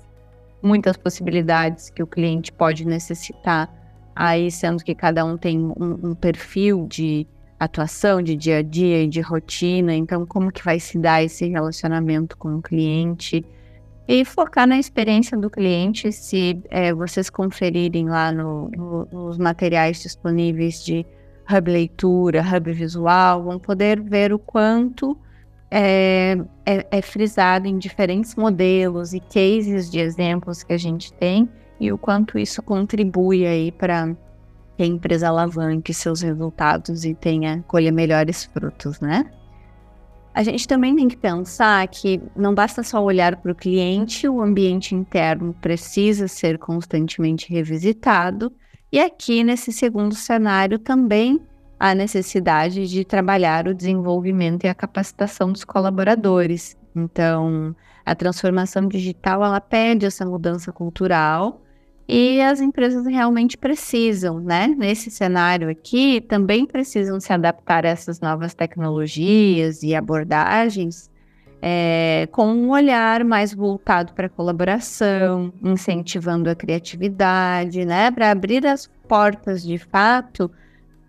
muitas 0.61 0.97
possibilidades 0.97 1.89
que 1.89 2.03
o 2.03 2.07
cliente 2.07 2.51
pode 2.51 2.85
necessitar, 2.85 3.69
aí 4.15 4.51
sendo 4.51 4.83
que 4.83 4.95
cada 4.95 5.23
um 5.23 5.37
tem 5.37 5.59
um, 5.59 6.09
um 6.09 6.15
perfil 6.15 6.85
de 6.87 7.27
atuação 7.59 8.21
de 8.21 8.35
dia 8.35 8.57
a 8.57 8.61
dia 8.61 9.03
e 9.03 9.07
de 9.07 9.21
rotina, 9.21 9.93
então 9.93 10.25
como 10.25 10.51
que 10.51 10.63
vai 10.63 10.79
se 10.79 10.97
dar 10.97 11.23
esse 11.23 11.47
relacionamento 11.47 12.37
com 12.37 12.55
o 12.55 12.61
cliente 12.61 13.43
e 14.07 14.23
focar 14.23 14.65
na 14.65 14.79
experiência 14.79 15.37
do 15.37 15.49
cliente, 15.49 16.11
se 16.11 16.61
é, 16.69 16.93
vocês 16.93 17.29
conferirem 17.29 18.07
lá 18.07 18.31
no, 18.31 18.69
no, 18.69 19.05
nos 19.11 19.37
materiais 19.37 20.01
disponíveis 20.01 20.83
de 20.83 21.05
hub 21.49 21.71
leitura, 21.71 22.41
hub 22.41 22.71
visual, 22.71 23.43
vão 23.43 23.59
poder 23.59 24.01
ver 24.01 24.31
o 24.31 24.39
quanto 24.39 25.17
é, 25.69 26.37
é, 26.65 26.87
é 26.89 27.01
frisado 27.01 27.67
em 27.67 27.77
diferentes 27.77 28.35
modelos 28.35 29.13
e 29.13 29.19
cases 29.19 29.91
de 29.91 29.99
exemplos 29.99 30.63
que 30.63 30.73
a 30.73 30.77
gente 30.77 31.11
tem 31.13 31.49
e 31.79 31.91
o 31.91 31.97
quanto 31.97 32.39
isso 32.39 32.61
contribui 32.61 33.45
aí 33.45 33.71
para 33.71 34.15
que 34.77 34.83
a 34.83 34.85
empresa 34.85 35.27
alavanque 35.27 35.93
seus 35.93 36.21
resultados 36.21 37.03
e 37.03 37.13
tenha 37.13 37.63
colha 37.67 37.91
melhores 37.91 38.45
frutos, 38.45 38.99
né? 38.99 39.29
A 40.37 40.43
gente 40.43 40.67
também 40.67 40.95
tem 40.95 41.07
que 41.07 41.17
pensar 41.17 41.87
que 41.87 42.21
não 42.35 42.53
basta 42.53 42.83
só 42.83 43.03
olhar 43.03 43.37
para 43.37 43.51
o 43.51 43.55
cliente, 43.55 44.29
o 44.29 44.39
ambiente 44.39 44.93
interno 44.93 45.51
precisa 45.59 46.27
ser 46.27 46.59
constantemente 46.59 47.51
revisitado. 47.51 48.53
E 48.91 48.99
aqui, 48.99 49.43
nesse 49.43 49.73
segundo 49.73 50.13
cenário, 50.13 50.77
também 50.77 51.41
há 51.79 51.95
necessidade 51.95 52.87
de 52.87 53.03
trabalhar 53.03 53.67
o 53.67 53.73
desenvolvimento 53.73 54.65
e 54.65 54.67
a 54.67 54.75
capacitação 54.75 55.51
dos 55.51 55.63
colaboradores. 55.63 56.77
Então, 56.95 57.75
a 58.05 58.13
transformação 58.13 58.87
digital 58.87 59.43
ela 59.43 59.59
pede 59.59 60.05
essa 60.05 60.23
mudança 60.23 60.71
cultural 60.71 61.63
e 62.07 62.41
as 62.41 62.61
empresas 62.61 63.05
realmente 63.05 63.57
precisam, 63.57 64.39
né? 64.39 64.67
Nesse 64.67 65.11
cenário 65.11 65.69
aqui, 65.69 66.21
também 66.21 66.65
precisam 66.65 67.19
se 67.19 67.33
adaptar 67.33 67.85
a 67.85 67.89
essas 67.89 68.21
novas 68.21 68.53
tecnologias 68.53 69.83
e 69.83 69.93
abordagens 69.93 71.09
é, 71.61 72.27
com 72.31 72.47
um 72.47 72.69
olhar 72.69 73.23
mais 73.23 73.53
voltado 73.53 74.13
para 74.13 74.27
a 74.27 74.29
colaboração, 74.29 75.51
incentivando 75.61 76.49
a 76.49 76.55
criatividade, 76.55 77.83
né? 77.83 78.09
Para 78.11 78.31
abrir 78.31 78.65
as 78.65 78.87
portas 79.07 79.61
de 79.63 79.77
fato 79.77 80.49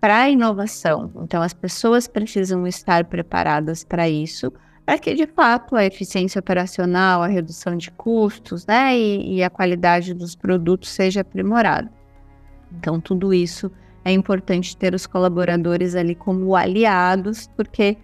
para 0.00 0.22
a 0.22 0.30
inovação. 0.30 1.10
Então, 1.22 1.42
as 1.42 1.52
pessoas 1.52 2.08
precisam 2.08 2.66
estar 2.66 3.04
preparadas 3.04 3.84
para 3.84 4.08
isso 4.08 4.52
para 4.88 4.98
que 4.98 5.14
de 5.14 5.26
fato 5.26 5.76
a 5.76 5.84
eficiência 5.84 6.38
operacional, 6.38 7.22
a 7.22 7.26
redução 7.26 7.76
de 7.76 7.90
custos, 7.90 8.64
né, 8.64 8.98
e, 8.98 9.34
e 9.34 9.42
a 9.44 9.50
qualidade 9.50 10.14
dos 10.14 10.34
produtos 10.34 10.88
seja 10.88 11.20
aprimorada. 11.20 11.92
Então, 12.72 12.98
tudo 12.98 13.34
isso 13.34 13.70
é 14.02 14.12
importante 14.12 14.74
ter 14.74 14.94
os 14.94 15.06
colaboradores 15.06 15.94
ali 15.94 16.14
como 16.14 16.56
aliados, 16.56 17.50
porque 17.54 17.98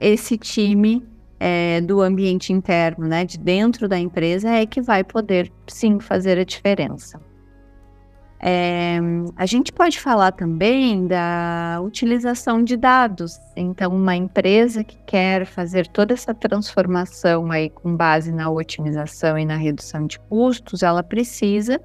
esse 0.00 0.36
time 0.36 1.06
é, 1.38 1.80
do 1.80 2.00
ambiente 2.00 2.52
interno, 2.52 3.06
né, 3.06 3.24
de 3.24 3.38
dentro 3.38 3.86
da 3.88 3.96
empresa, 3.96 4.50
é 4.50 4.66
que 4.66 4.82
vai 4.82 5.04
poder 5.04 5.52
sim 5.68 6.00
fazer 6.00 6.36
a 6.36 6.44
diferença. 6.44 7.20
É, 8.46 8.98
a 9.36 9.46
gente 9.46 9.72
pode 9.72 9.98
falar 9.98 10.30
também 10.32 11.06
da 11.06 11.80
utilização 11.82 12.62
de 12.62 12.76
dados. 12.76 13.40
Então, 13.56 13.90
uma 13.90 14.14
empresa 14.14 14.84
que 14.84 14.98
quer 15.06 15.46
fazer 15.46 15.86
toda 15.86 16.12
essa 16.12 16.34
transformação 16.34 17.50
aí 17.50 17.70
com 17.70 17.96
base 17.96 18.30
na 18.30 18.50
otimização 18.50 19.38
e 19.38 19.46
na 19.46 19.56
redução 19.56 20.06
de 20.06 20.18
custos, 20.20 20.82
ela 20.82 21.02
precisa 21.02 21.80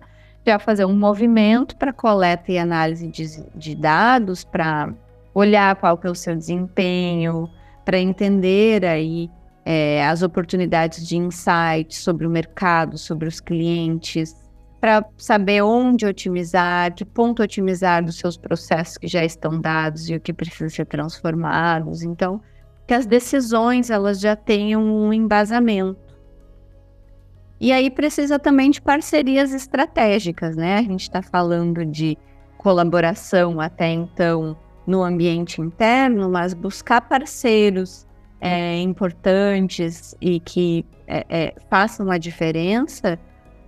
já 0.46 0.60
fazer 0.60 0.84
um 0.84 0.98
movimento 0.98 1.78
para 1.78 1.94
coleta 1.94 2.52
e 2.52 2.58
análise 2.58 3.08
de, 3.08 3.42
de 3.56 3.74
dados, 3.74 4.44
para 4.44 4.94
olhar 5.34 5.78
qual 5.78 5.98
que 5.98 6.08
é 6.08 6.12
o 6.12 6.16
seu 6.16 6.36
desempenho, 6.36 7.50
para 7.86 7.98
entender 7.98 8.84
aí 8.84 9.32
é, 9.64 10.06
as 10.06 10.24
oportunidades 10.24 11.08
de 11.08 11.16
insight 11.16 11.96
sobre 11.96 12.28
o 12.28 12.30
mercado, 12.30 12.98
sobre 12.98 13.30
os 13.30 13.40
clientes, 13.40 14.36
para 14.80 15.06
saber 15.18 15.62
onde 15.62 16.06
otimizar, 16.06 16.94
que 16.94 17.04
ponto 17.04 17.44
otimizar 17.44 18.04
dos 18.04 18.18
seus 18.18 18.38
processos 18.38 18.98
que 18.98 19.08
já 19.08 19.24
estão 19.24 19.60
dados 19.60 20.10
e 20.10 20.16
o 20.16 20.20
que 20.20 20.34
precisa 20.34 20.70
ser 20.70 20.86
transformados. 20.86 22.02
Então, 22.02 22.42
que 22.88 22.94
as 22.94 23.06
decisões 23.06 23.90
elas 23.90 24.20
já 24.20 24.36
tenham 24.36 24.84
um 24.84 25.12
embasamento. 25.12 26.00
E 27.60 27.74
aí 27.74 27.92
precisa 27.92 28.40
também 28.40 28.72
de 28.72 28.82
parcerias 28.82 29.54
estratégicas, 29.54 30.56
né? 30.56 30.78
A 30.78 30.82
gente 30.82 31.02
está 31.02 31.22
falando 31.22 31.86
de 31.86 32.18
colaboração 32.58 33.60
até 33.60 33.92
então 33.92 34.58
no 34.88 35.04
ambiente 35.04 35.62
interno, 35.62 36.30
mas 36.30 36.54
buscar 36.54 37.02
parceiros 37.02 38.08
é, 38.40 38.80
importantes 38.80 40.16
e 40.22 40.40
que 40.40 40.86
é, 41.06 41.26
é, 41.30 41.56
façam 41.70 42.10
a 42.10 42.18
diferença 42.18 43.20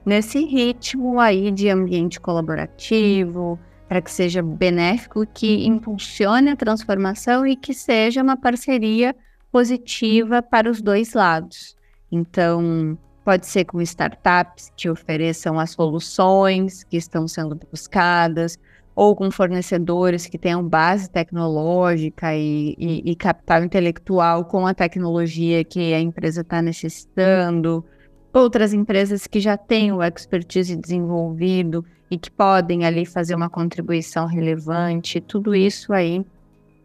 nesse 0.05 0.43
ritmo 0.46 1.20
aí 1.20 1.51
de 1.51 1.70
ambiente 1.70 2.20
colaborativo, 2.20 3.60
para 3.88 4.01
que 4.01 4.12
seja 4.12 4.41
benéfico, 4.41 5.25
que 5.25 5.65
impulsione 5.65 6.50
a 6.50 6.55
transformação 6.55 7.46
e 7.46 7.55
que 7.55 7.74
seja 7.74 8.24
uma 8.24 8.38
parceria 8.38 9.15
positiva 9.51 10.41
para 10.41 10.70
os 10.70 10.81
dois 10.81 11.13
lados. 11.13 11.75
Então, 12.12 12.98
pode 13.24 13.46
ser 13.46 13.65
com 13.65 13.81
startups 13.81 14.72
que 14.75 14.89
ofereçam 14.89 15.60
as 15.60 15.72
soluções 15.72 16.84
que 16.86 16.98
estão 16.98 17.27
sendo 17.27 17.60
buscadas, 17.70 18.58
ou 18.96 19.15
com 19.15 19.31
fornecedores 19.31 20.28
que 20.28 20.38
tenham 20.38 20.67
base 20.67 21.10
tecnológica 21.10 22.36
e, 22.36 22.76
e, 22.78 23.12
e 23.12 23.15
capital 23.15 23.63
intelectual 23.63 24.45
com 24.45 24.67
a 24.67 24.73
tecnologia 24.73 25.63
que 25.63 25.93
a 25.93 25.99
empresa 25.99 26.41
está 26.41 26.62
necessitando 26.62 27.86
outras 28.34 28.74
empresas 28.74 29.28
que 29.28 29.39
já 29.39 29.58
têm 29.58 29.91
o 29.91 30.02
expertise 30.02 30.76
desenvolvido 30.76 31.86
e 32.10 32.17
que 32.17 32.32
podem 32.32 32.86
ali 32.86 33.06
fazer 33.06 33.36
uma 33.36 33.50
contribuição 33.50 34.26
relevante, 34.26 35.22
tudo 35.22 35.56
isso 35.56 35.94
aí 35.94 36.26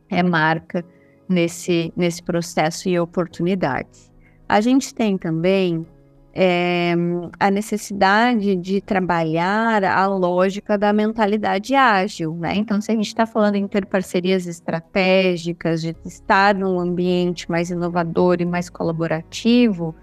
é 0.08 0.22
marca 0.22 0.84
nesse, 1.28 1.92
nesse 1.96 2.22
processo 2.22 2.88
e 2.88 2.98
oportunidade. 2.98 4.10
A 4.48 4.60
gente 4.60 4.94
tem 4.94 5.18
também 5.18 5.84
é, 6.32 6.94
a 7.40 7.50
necessidade 7.50 8.54
de 8.56 8.80
trabalhar 8.80 9.82
a 9.82 10.06
lógica 10.06 10.76
da 10.76 10.92
mentalidade 10.92 11.74
ágil, 11.74 12.34
né? 12.34 12.54
Então, 12.54 12.80
se 12.80 12.92
a 12.92 12.94
gente 12.94 13.06
está 13.08 13.26
falando 13.26 13.56
em 13.56 13.66
ter 13.66 13.86
parcerias 13.86 14.46
estratégicas, 14.46 15.80
de 15.80 15.96
estar 16.04 16.54
num 16.54 16.78
ambiente 16.78 17.50
mais 17.50 17.70
inovador 17.70 18.36
e 18.40 18.44
mais 18.44 18.68
colaborativo, 18.68 19.94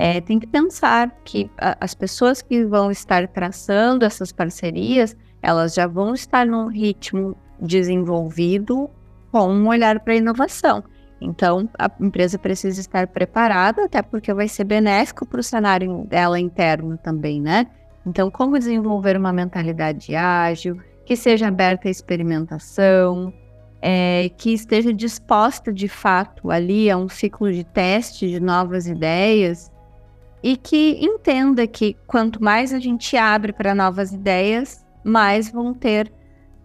é, 0.00 0.18
tem 0.18 0.38
que 0.38 0.46
pensar 0.46 1.14
que 1.26 1.50
a, 1.58 1.76
as 1.78 1.94
pessoas 1.94 2.40
que 2.40 2.64
vão 2.64 2.90
estar 2.90 3.28
traçando 3.28 4.02
essas 4.02 4.32
parcerias, 4.32 5.14
elas 5.42 5.74
já 5.74 5.86
vão 5.86 6.14
estar 6.14 6.46
num 6.46 6.68
ritmo 6.68 7.36
desenvolvido 7.60 8.88
com 9.30 9.52
um 9.52 9.68
olhar 9.68 10.00
para 10.00 10.14
a 10.14 10.16
inovação. 10.16 10.82
Então, 11.20 11.68
a 11.78 11.90
empresa 12.00 12.38
precisa 12.38 12.80
estar 12.80 13.08
preparada, 13.08 13.84
até 13.84 14.00
porque 14.00 14.32
vai 14.32 14.48
ser 14.48 14.64
benéfico 14.64 15.26
para 15.26 15.40
o 15.40 15.42
cenário 15.42 16.06
dela 16.06 16.40
interno 16.40 16.96
também, 16.96 17.38
né? 17.38 17.66
Então, 18.06 18.30
como 18.30 18.58
desenvolver 18.58 19.18
uma 19.18 19.34
mentalidade 19.34 20.16
ágil, 20.16 20.80
que 21.04 21.14
seja 21.14 21.48
aberta 21.48 21.88
à 21.88 21.90
experimentação, 21.90 23.34
é, 23.82 24.30
que 24.38 24.54
esteja 24.54 24.94
disposta 24.94 25.70
de 25.70 25.88
fato 25.88 26.50
ali 26.50 26.90
a 26.90 26.96
um 26.96 27.06
ciclo 27.06 27.52
de 27.52 27.64
teste 27.64 28.26
de 28.26 28.40
novas 28.40 28.86
ideias 28.86 29.70
e 30.42 30.56
que 30.56 30.98
entenda 31.00 31.66
que 31.66 31.96
quanto 32.06 32.42
mais 32.42 32.72
a 32.72 32.78
gente 32.78 33.16
abre 33.16 33.52
para 33.52 33.74
novas 33.74 34.12
ideias, 34.12 34.84
mais 35.04 35.50
vão 35.50 35.74
ter 35.74 36.12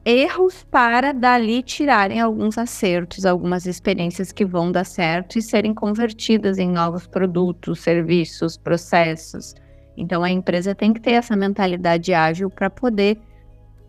erros 0.05 0.63
para 0.69 1.11
dali 1.11 1.63
tirarem 1.63 2.21
alguns 2.21 2.57
acertos, 2.57 3.25
algumas 3.25 3.65
experiências 3.65 4.31
que 4.31 4.45
vão 4.45 4.71
dar 4.71 4.85
certo 4.85 5.37
e 5.37 5.41
serem 5.41 5.73
convertidas 5.73 6.57
em 6.59 6.69
novos 6.69 7.07
produtos, 7.07 7.79
serviços, 7.79 8.55
processos. 8.55 9.55
Então 9.97 10.23
a 10.23 10.29
empresa 10.29 10.75
tem 10.75 10.93
que 10.93 11.01
ter 11.01 11.13
essa 11.13 11.35
mentalidade 11.35 12.13
ágil 12.13 12.49
para 12.49 12.69
poder 12.69 13.17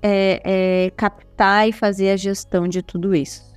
é, 0.03 0.41
é, 0.87 0.91
captar 0.97 1.69
e 1.69 1.73
fazer 1.73 2.11
a 2.11 2.17
gestão 2.17 2.67
de 2.67 2.83
tudo 2.83 3.15
isso. 3.15 3.55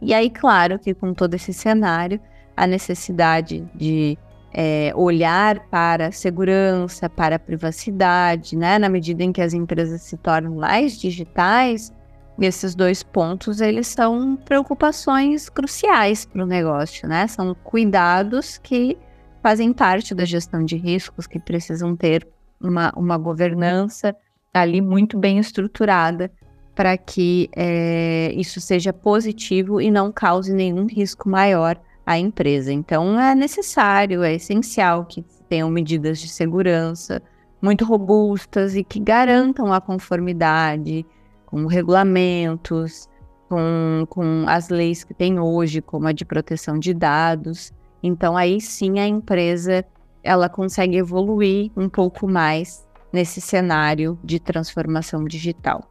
E 0.00 0.12
aí, 0.12 0.28
claro 0.28 0.78
que 0.78 0.92
com 0.92 1.14
todo 1.14 1.34
esse 1.34 1.52
cenário, 1.52 2.20
a 2.56 2.66
necessidade 2.66 3.66
de 3.74 4.18
é, 4.54 4.92
olhar 4.94 5.58
para 5.68 6.12
segurança, 6.12 7.10
para 7.10 7.40
privacidade, 7.40 8.56
né? 8.56 8.78
Na 8.78 8.88
medida 8.88 9.24
em 9.24 9.32
que 9.32 9.42
as 9.42 9.52
empresas 9.52 10.02
se 10.02 10.16
tornam 10.16 10.54
mais 10.54 10.98
digitais, 10.98 11.92
esses 12.38 12.74
dois 12.74 13.02
pontos 13.02 13.60
eles 13.60 13.88
são 13.88 14.36
preocupações 14.36 15.48
cruciais 15.48 16.24
para 16.24 16.44
o 16.44 16.46
negócio, 16.46 17.08
né? 17.08 17.26
São 17.26 17.54
cuidados 17.64 18.56
que 18.58 18.96
fazem 19.42 19.72
parte 19.72 20.14
da 20.14 20.24
gestão 20.24 20.64
de 20.64 20.76
riscos, 20.76 21.26
que 21.26 21.38
precisam 21.40 21.96
ter 21.96 22.26
uma, 22.60 22.92
uma 22.96 23.18
governança 23.18 24.14
ali 24.52 24.80
muito 24.80 25.18
bem 25.18 25.38
estruturada 25.38 26.30
para 26.74 26.96
que 26.96 27.50
é, 27.56 28.32
isso 28.34 28.60
seja 28.60 28.92
positivo 28.92 29.80
e 29.80 29.90
não 29.90 30.10
cause 30.12 30.52
nenhum 30.52 30.86
risco 30.86 31.28
maior 31.28 31.78
a 32.06 32.18
empresa. 32.18 32.72
Então, 32.72 33.18
é 33.18 33.34
necessário, 33.34 34.22
é 34.22 34.34
essencial 34.34 35.04
que 35.04 35.24
tenham 35.48 35.70
medidas 35.70 36.18
de 36.18 36.28
segurança 36.28 37.22
muito 37.60 37.84
robustas 37.84 38.76
e 38.76 38.84
que 38.84 39.00
garantam 39.00 39.72
a 39.72 39.80
conformidade 39.80 41.06
com 41.46 41.66
regulamentos, 41.66 43.08
com, 43.48 44.06
com 44.10 44.44
as 44.46 44.68
leis 44.68 45.02
que 45.04 45.14
tem 45.14 45.38
hoje, 45.38 45.80
como 45.80 46.06
a 46.06 46.12
de 46.12 46.24
proteção 46.24 46.78
de 46.78 46.92
dados. 46.92 47.72
Então, 48.02 48.36
aí 48.36 48.60
sim 48.60 48.98
a 48.98 49.06
empresa 49.06 49.84
ela 50.22 50.48
consegue 50.48 50.96
evoluir 50.96 51.70
um 51.76 51.88
pouco 51.88 52.26
mais 52.28 52.86
nesse 53.12 53.40
cenário 53.40 54.18
de 54.24 54.40
transformação 54.40 55.24
digital. 55.24 55.88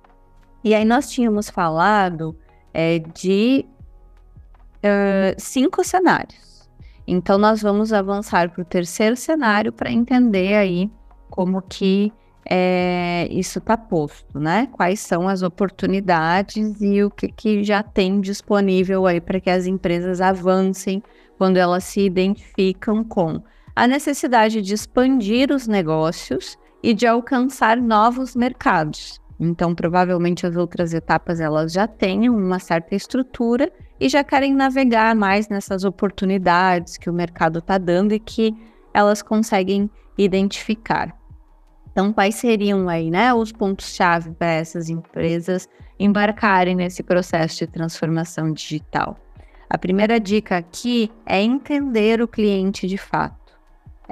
E 0.63 0.73
aí 0.75 0.83
nós 0.85 1.09
tínhamos 1.09 1.49
falado 1.49 2.35
é, 2.73 2.99
de 2.99 3.65
uh, 4.83 5.35
cinco 5.37 5.83
cenários. 5.83 6.69
Então, 7.07 7.37
nós 7.37 7.61
vamos 7.61 7.91
avançar 7.91 8.49
para 8.49 8.61
o 8.61 8.65
terceiro 8.65 9.15
cenário 9.15 9.71
para 9.71 9.91
entender 9.91 10.55
aí 10.55 10.89
como 11.29 11.61
que 11.61 12.13
é, 12.45 13.27
isso 13.31 13.59
está 13.59 13.77
posto, 13.77 14.39
né? 14.39 14.67
Quais 14.71 14.99
são 14.99 15.27
as 15.27 15.41
oportunidades 15.41 16.81
e 16.81 17.03
o 17.03 17.09
que, 17.09 17.27
que 17.29 17.63
já 17.63 17.81
tem 17.81 18.19
disponível 18.19 19.05
aí 19.05 19.21
para 19.21 19.39
que 19.39 19.49
as 19.49 19.65
empresas 19.65 20.21
avancem 20.21 21.01
quando 21.37 21.57
elas 21.57 21.83
se 21.83 22.01
identificam 22.01 23.03
com 23.03 23.41
a 23.75 23.87
necessidade 23.87 24.61
de 24.61 24.73
expandir 24.73 25.51
os 25.51 25.67
negócios 25.67 26.57
e 26.81 26.93
de 26.93 27.07
alcançar 27.07 27.77
novos 27.77 28.35
mercados. 28.35 29.19
Então, 29.39 29.73
provavelmente 29.73 30.45
as 30.45 30.55
outras 30.55 30.93
etapas 30.93 31.39
elas 31.39 31.71
já 31.71 31.87
tenham 31.87 32.35
uma 32.35 32.59
certa 32.59 32.95
estrutura 32.95 33.71
e 33.99 34.09
já 34.09 34.23
querem 34.23 34.53
navegar 34.53 35.15
mais 35.15 35.47
nessas 35.47 35.83
oportunidades 35.83 36.97
que 36.97 37.09
o 37.09 37.13
mercado 37.13 37.59
está 37.59 37.77
dando 37.77 38.13
e 38.13 38.19
que 38.19 38.55
elas 38.93 39.21
conseguem 39.21 39.89
identificar. 40.17 41.15
Então, 41.91 42.11
quais 42.11 42.35
seriam 42.35 42.89
aí, 42.89 43.11
né, 43.11 43.33
os 43.33 43.51
pontos-chave 43.51 44.31
para 44.31 44.51
essas 44.51 44.89
empresas 44.89 45.69
embarcarem 45.99 46.75
nesse 46.75 47.03
processo 47.03 47.59
de 47.59 47.67
transformação 47.67 48.51
digital? 48.51 49.17
A 49.69 49.77
primeira 49.77 50.19
dica 50.19 50.57
aqui 50.57 51.11
é 51.25 51.41
entender 51.41 52.21
o 52.21 52.27
cliente 52.27 52.87
de 52.87 52.97
fato. 52.97 53.53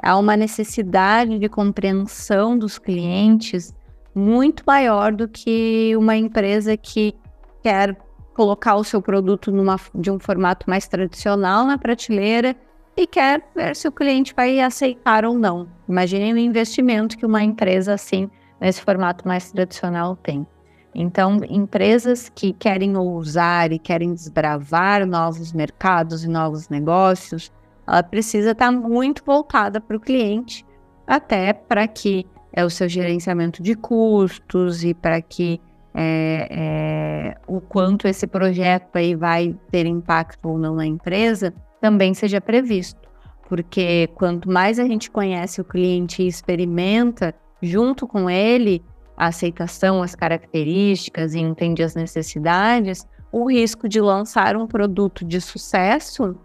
Há 0.00 0.16
uma 0.16 0.36
necessidade 0.36 1.38
de 1.38 1.48
compreensão 1.48 2.56
dos 2.56 2.78
clientes 2.78 3.74
muito 4.14 4.62
maior 4.66 5.12
do 5.12 5.28
que 5.28 5.94
uma 5.96 6.16
empresa 6.16 6.76
que 6.76 7.14
quer 7.62 7.96
colocar 8.34 8.76
o 8.76 8.84
seu 8.84 9.00
produto 9.00 9.50
numa, 9.50 9.78
de 9.94 10.10
um 10.10 10.18
formato 10.18 10.68
mais 10.68 10.88
tradicional 10.88 11.66
na 11.66 11.78
prateleira 11.78 12.56
e 12.96 13.06
quer 13.06 13.42
ver 13.54 13.74
se 13.74 13.88
o 13.88 13.92
cliente 13.92 14.34
vai 14.34 14.60
aceitar 14.60 15.24
ou 15.24 15.38
não. 15.38 15.68
Imagine 15.88 16.34
o 16.34 16.38
investimento 16.38 17.16
que 17.16 17.26
uma 17.26 17.42
empresa 17.42 17.94
assim, 17.94 18.30
nesse 18.60 18.82
formato 18.82 19.26
mais 19.26 19.50
tradicional, 19.50 20.16
tem. 20.16 20.46
Então, 20.94 21.40
empresas 21.48 22.28
que 22.28 22.52
querem 22.52 22.96
ousar 22.96 23.72
e 23.72 23.78
querem 23.78 24.12
desbravar 24.12 25.06
novos 25.06 25.52
mercados 25.52 26.22
e 26.22 26.28
novos 26.28 26.68
negócios, 26.68 27.50
ela 27.86 28.02
precisa 28.02 28.50
estar 28.50 28.70
muito 28.70 29.24
voltada 29.24 29.80
para 29.80 29.96
o 29.96 30.00
cliente, 30.00 30.66
até 31.06 31.52
para 31.52 31.88
que 31.88 32.26
é 32.52 32.64
o 32.64 32.70
seu 32.70 32.88
gerenciamento 32.88 33.62
de 33.62 33.74
custos 33.74 34.84
e 34.84 34.92
para 34.92 35.20
que 35.22 35.58
é, 35.94 36.48
é, 36.50 37.36
o 37.46 37.60
quanto 37.60 38.08
esse 38.08 38.26
projeto 38.26 38.96
aí 38.96 39.14
vai 39.14 39.54
ter 39.70 39.86
impacto 39.86 40.48
ou 40.48 40.58
não 40.58 40.74
na 40.74 40.86
empresa 40.86 41.52
também 41.80 42.14
seja 42.14 42.40
previsto. 42.40 43.00
Porque 43.48 44.08
quanto 44.14 44.50
mais 44.50 44.78
a 44.78 44.84
gente 44.84 45.10
conhece 45.10 45.60
o 45.60 45.64
cliente 45.64 46.22
e 46.22 46.26
experimenta 46.26 47.34
junto 47.60 48.06
com 48.06 48.30
ele 48.30 48.82
a 49.16 49.26
aceitação, 49.26 50.02
as 50.02 50.14
características 50.14 51.34
e 51.34 51.40
entende 51.40 51.82
as 51.82 51.94
necessidades, 51.94 53.06
o 53.30 53.50
risco 53.50 53.88
de 53.88 54.00
lançar 54.00 54.56
um 54.56 54.66
produto 54.66 55.24
de 55.24 55.40
sucesso 55.40 56.36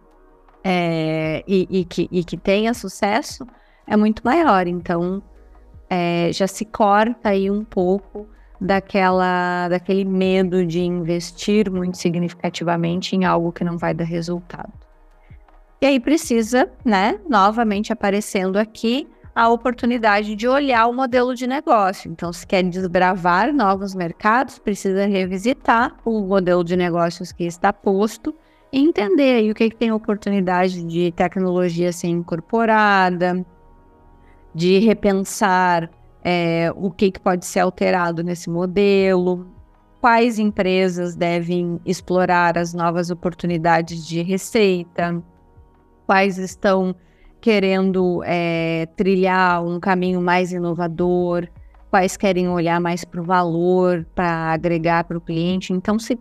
é, 0.63 1.43
e, 1.47 1.67
e, 1.69 1.85
que, 1.85 2.09
e 2.11 2.23
que 2.23 2.37
tenha 2.37 2.73
sucesso 2.73 3.47
é 3.85 3.95
muito 3.95 4.21
maior. 4.23 4.67
Então, 4.67 5.23
é, 5.89 6.29
já 6.33 6.47
se 6.47 6.65
corta 6.65 7.29
aí 7.29 7.49
um 7.49 7.63
pouco 7.63 8.27
daquela, 8.59 9.67
daquele 9.69 10.03
medo 10.03 10.65
de 10.65 10.81
investir 10.81 11.71
muito 11.71 11.97
significativamente 11.97 13.15
em 13.15 13.25
algo 13.25 13.51
que 13.51 13.63
não 13.63 13.77
vai 13.77 13.93
dar 13.93 14.03
resultado. 14.03 14.71
E 15.79 15.85
aí 15.85 15.99
precisa, 15.99 16.69
né, 16.83 17.19
novamente 17.29 17.93
aparecendo 17.93 18.57
aqui, 18.57 19.07
a 19.35 19.47
oportunidade 19.49 20.35
de 20.35 20.47
olhar 20.47 20.87
o 20.87 20.93
modelo 20.93 21.35
de 21.35 21.45
negócio. 21.45 22.11
Então, 22.11 22.33
se 22.33 22.45
quer 22.47 22.63
desbravar 22.63 23.53
novos 23.53 23.93
mercados, 23.93 24.57
precisa 24.57 25.05
revisitar 25.05 25.95
o 26.03 26.21
modelo 26.21 26.63
de 26.63 26.75
negócios 26.75 27.31
que 27.31 27.43
está 27.43 27.71
posto 27.71 28.33
e 28.71 28.79
entender 28.79 29.35
aí 29.35 29.51
o 29.51 29.53
que, 29.53 29.69
que 29.69 29.75
tem 29.75 29.91
oportunidade 29.91 30.83
de 30.83 31.11
tecnologia 31.11 31.93
ser 31.93 32.07
incorporada, 32.07 33.45
de 34.55 34.79
repensar 34.79 35.87
é, 36.23 36.71
o 36.75 36.91
que, 36.91 37.11
que 37.11 37.19
pode 37.19 37.45
ser 37.45 37.59
alterado 37.59 38.23
nesse 38.23 38.49
modelo, 38.49 39.47
quais 40.01 40.39
empresas 40.39 41.15
devem 41.15 41.79
explorar 41.85 42.57
as 42.57 42.73
novas 42.73 43.09
oportunidades 43.09 44.05
de 44.05 44.21
receita, 44.21 45.21
quais 46.05 46.37
estão 46.37 46.95
querendo 47.39 48.21
é, 48.25 48.87
trilhar 48.95 49.63
um 49.63 49.79
caminho 49.79 50.21
mais 50.21 50.51
inovador, 50.51 51.47
quais 51.89 52.17
querem 52.17 52.49
olhar 52.49 52.79
mais 52.79 53.05
para 53.05 53.21
o 53.21 53.23
valor, 53.23 54.05
para 54.13 54.51
agregar 54.53 55.03
para 55.03 55.17
o 55.17 55.21
cliente. 55.21 55.73
Então, 55.73 55.97
se 55.97 56.19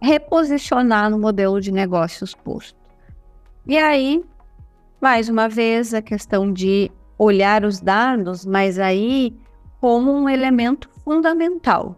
reposicionar 0.00 1.10
no 1.10 1.18
modelo 1.18 1.60
de 1.60 1.72
negócios 1.72 2.34
posto. 2.34 2.78
E 3.66 3.76
aí, 3.76 4.24
mais 5.00 5.28
uma 5.28 5.48
vez, 5.48 5.92
a 5.92 6.00
questão 6.00 6.52
de 6.52 6.90
olhar 7.18 7.64
os 7.64 7.80
dados, 7.80 8.44
mas 8.44 8.78
aí 8.78 9.34
como 9.80 10.12
um 10.12 10.28
elemento 10.28 10.88
fundamental. 11.04 11.96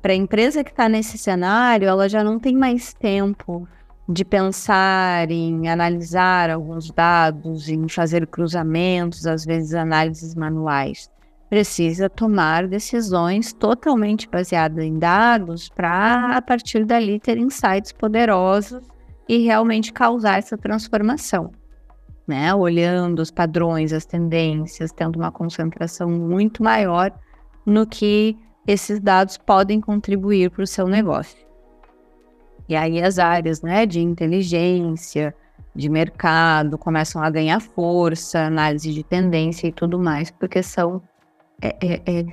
Para 0.00 0.12
a 0.12 0.16
empresa 0.16 0.62
que 0.62 0.70
está 0.70 0.88
nesse 0.88 1.18
cenário, 1.18 1.88
ela 1.88 2.08
já 2.08 2.22
não 2.22 2.38
tem 2.38 2.56
mais 2.56 2.92
tempo 2.92 3.68
de 4.08 4.24
pensar 4.24 5.30
em 5.30 5.68
analisar 5.68 6.48
alguns 6.48 6.90
dados, 6.90 7.68
em 7.68 7.88
fazer 7.88 8.26
cruzamentos, 8.26 9.26
às 9.26 9.44
vezes 9.44 9.74
análises 9.74 10.34
manuais. 10.34 11.10
Precisa 11.50 12.08
tomar 12.08 12.68
decisões 12.68 13.52
totalmente 13.52 14.28
baseadas 14.28 14.84
em 14.84 14.98
dados 14.98 15.68
para, 15.68 16.36
a 16.36 16.42
partir 16.42 16.84
dali, 16.84 17.18
ter 17.18 17.36
insights 17.36 17.92
poderosos 17.92 18.80
e 19.28 19.38
realmente 19.38 19.92
causar 19.92 20.38
essa 20.38 20.56
transformação 20.56 21.50
né? 22.26 22.54
Olhando 22.54 23.20
os 23.20 23.30
padrões, 23.30 23.92
as 23.92 24.04
tendências, 24.04 24.92
tendo 24.92 25.16
uma 25.16 25.30
concentração 25.30 26.10
muito 26.10 26.62
maior 26.62 27.12
no 27.64 27.86
que 27.86 28.36
esses 28.66 29.00
dados 29.00 29.36
podem 29.36 29.80
contribuir 29.80 30.50
para 30.50 30.64
o 30.64 30.66
seu 30.66 30.88
negócio. 30.88 31.38
E 32.68 32.74
aí 32.74 33.00
as 33.00 33.18
áreas, 33.18 33.62
né, 33.62 33.86
de 33.86 34.00
inteligência, 34.00 35.34
de 35.74 35.88
mercado 35.88 36.76
começam 36.76 37.22
a 37.22 37.30
ganhar 37.30 37.60
força, 37.60 38.40
análise 38.40 38.92
de 38.92 39.04
tendência 39.04 39.68
e 39.68 39.72
tudo 39.72 39.98
mais, 39.98 40.30
porque 40.30 40.62
são 40.62 41.00
é, 41.62 41.76
é, 41.80 42.18
é 42.18 42.26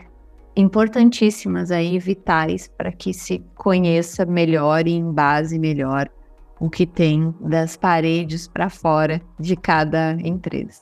importantíssimas 0.56 1.72
aí, 1.72 2.00
vitais 2.00 2.68
para 2.68 2.92
que 2.92 3.14
se 3.14 3.44
conheça 3.56 4.26
melhor 4.26 4.88
e 4.88 4.94
embase 4.94 5.60
melhor 5.60 6.10
o 6.64 6.70
que 6.70 6.86
tem 6.86 7.36
das 7.42 7.76
paredes 7.76 8.48
para 8.48 8.70
fora 8.70 9.22
de 9.38 9.54
cada 9.54 10.14
empresa. 10.24 10.80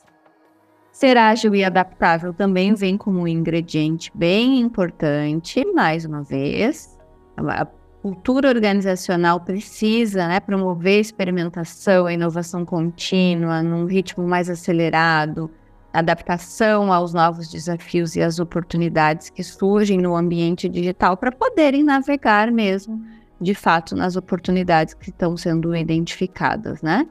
Ser 0.92 1.16
ágil 1.16 1.56
e 1.56 1.64
adaptável 1.64 2.32
também 2.32 2.72
vem 2.72 2.96
como 2.96 3.22
um 3.22 3.26
ingrediente 3.26 4.08
bem 4.14 4.60
importante, 4.60 5.64
mais 5.74 6.04
uma 6.04 6.22
vez. 6.22 6.96
A 7.36 7.66
cultura 8.00 8.48
organizacional 8.48 9.40
precisa 9.40 10.28
né, 10.28 10.38
promover 10.38 11.00
experimentação, 11.00 12.06
a 12.06 12.12
inovação 12.12 12.64
contínua, 12.64 13.60
num 13.60 13.86
ritmo 13.86 14.24
mais 14.24 14.48
acelerado, 14.48 15.50
adaptação 15.92 16.92
aos 16.92 17.12
novos 17.12 17.50
desafios 17.50 18.14
e 18.14 18.22
às 18.22 18.38
oportunidades 18.38 19.30
que 19.30 19.42
surgem 19.42 19.98
no 19.98 20.14
ambiente 20.14 20.68
digital 20.68 21.16
para 21.16 21.32
poderem 21.32 21.82
navegar 21.82 22.52
mesmo 22.52 23.02
de 23.42 23.54
fato 23.54 23.96
nas 23.96 24.16
oportunidades 24.16 24.94
que 24.94 25.10
estão 25.10 25.36
sendo 25.36 25.74
identificadas, 25.74 26.80
né? 26.80 27.06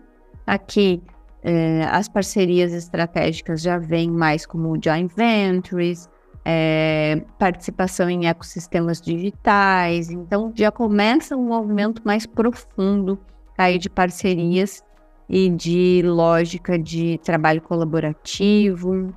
Aqui 0.48 1.02
é, 1.44 1.84
as 1.92 2.08
parcerias 2.08 2.72
estratégicas 2.72 3.62
já 3.62 3.78
vêm 3.78 4.10
mais 4.10 4.46
como 4.46 4.80
joint 4.82 5.12
ventures, 5.16 6.10
é, 6.46 7.24
participação 7.38 8.10
em 8.10 8.28
ecossistemas 8.28 9.02
digitais, 9.02 10.10
então 10.10 10.52
já 10.56 10.72
começa 10.72 11.36
um 11.36 11.48
movimento 11.48 12.02
mais 12.06 12.26
profundo 12.26 13.20
aí 13.58 13.78
de 13.78 13.90
parcerias 13.90 14.84
e 15.30 15.50
de 15.50 16.02
lógica 16.04 16.78
de 16.80 17.20
trabalho 17.24 17.62
colaborativo 17.62 19.14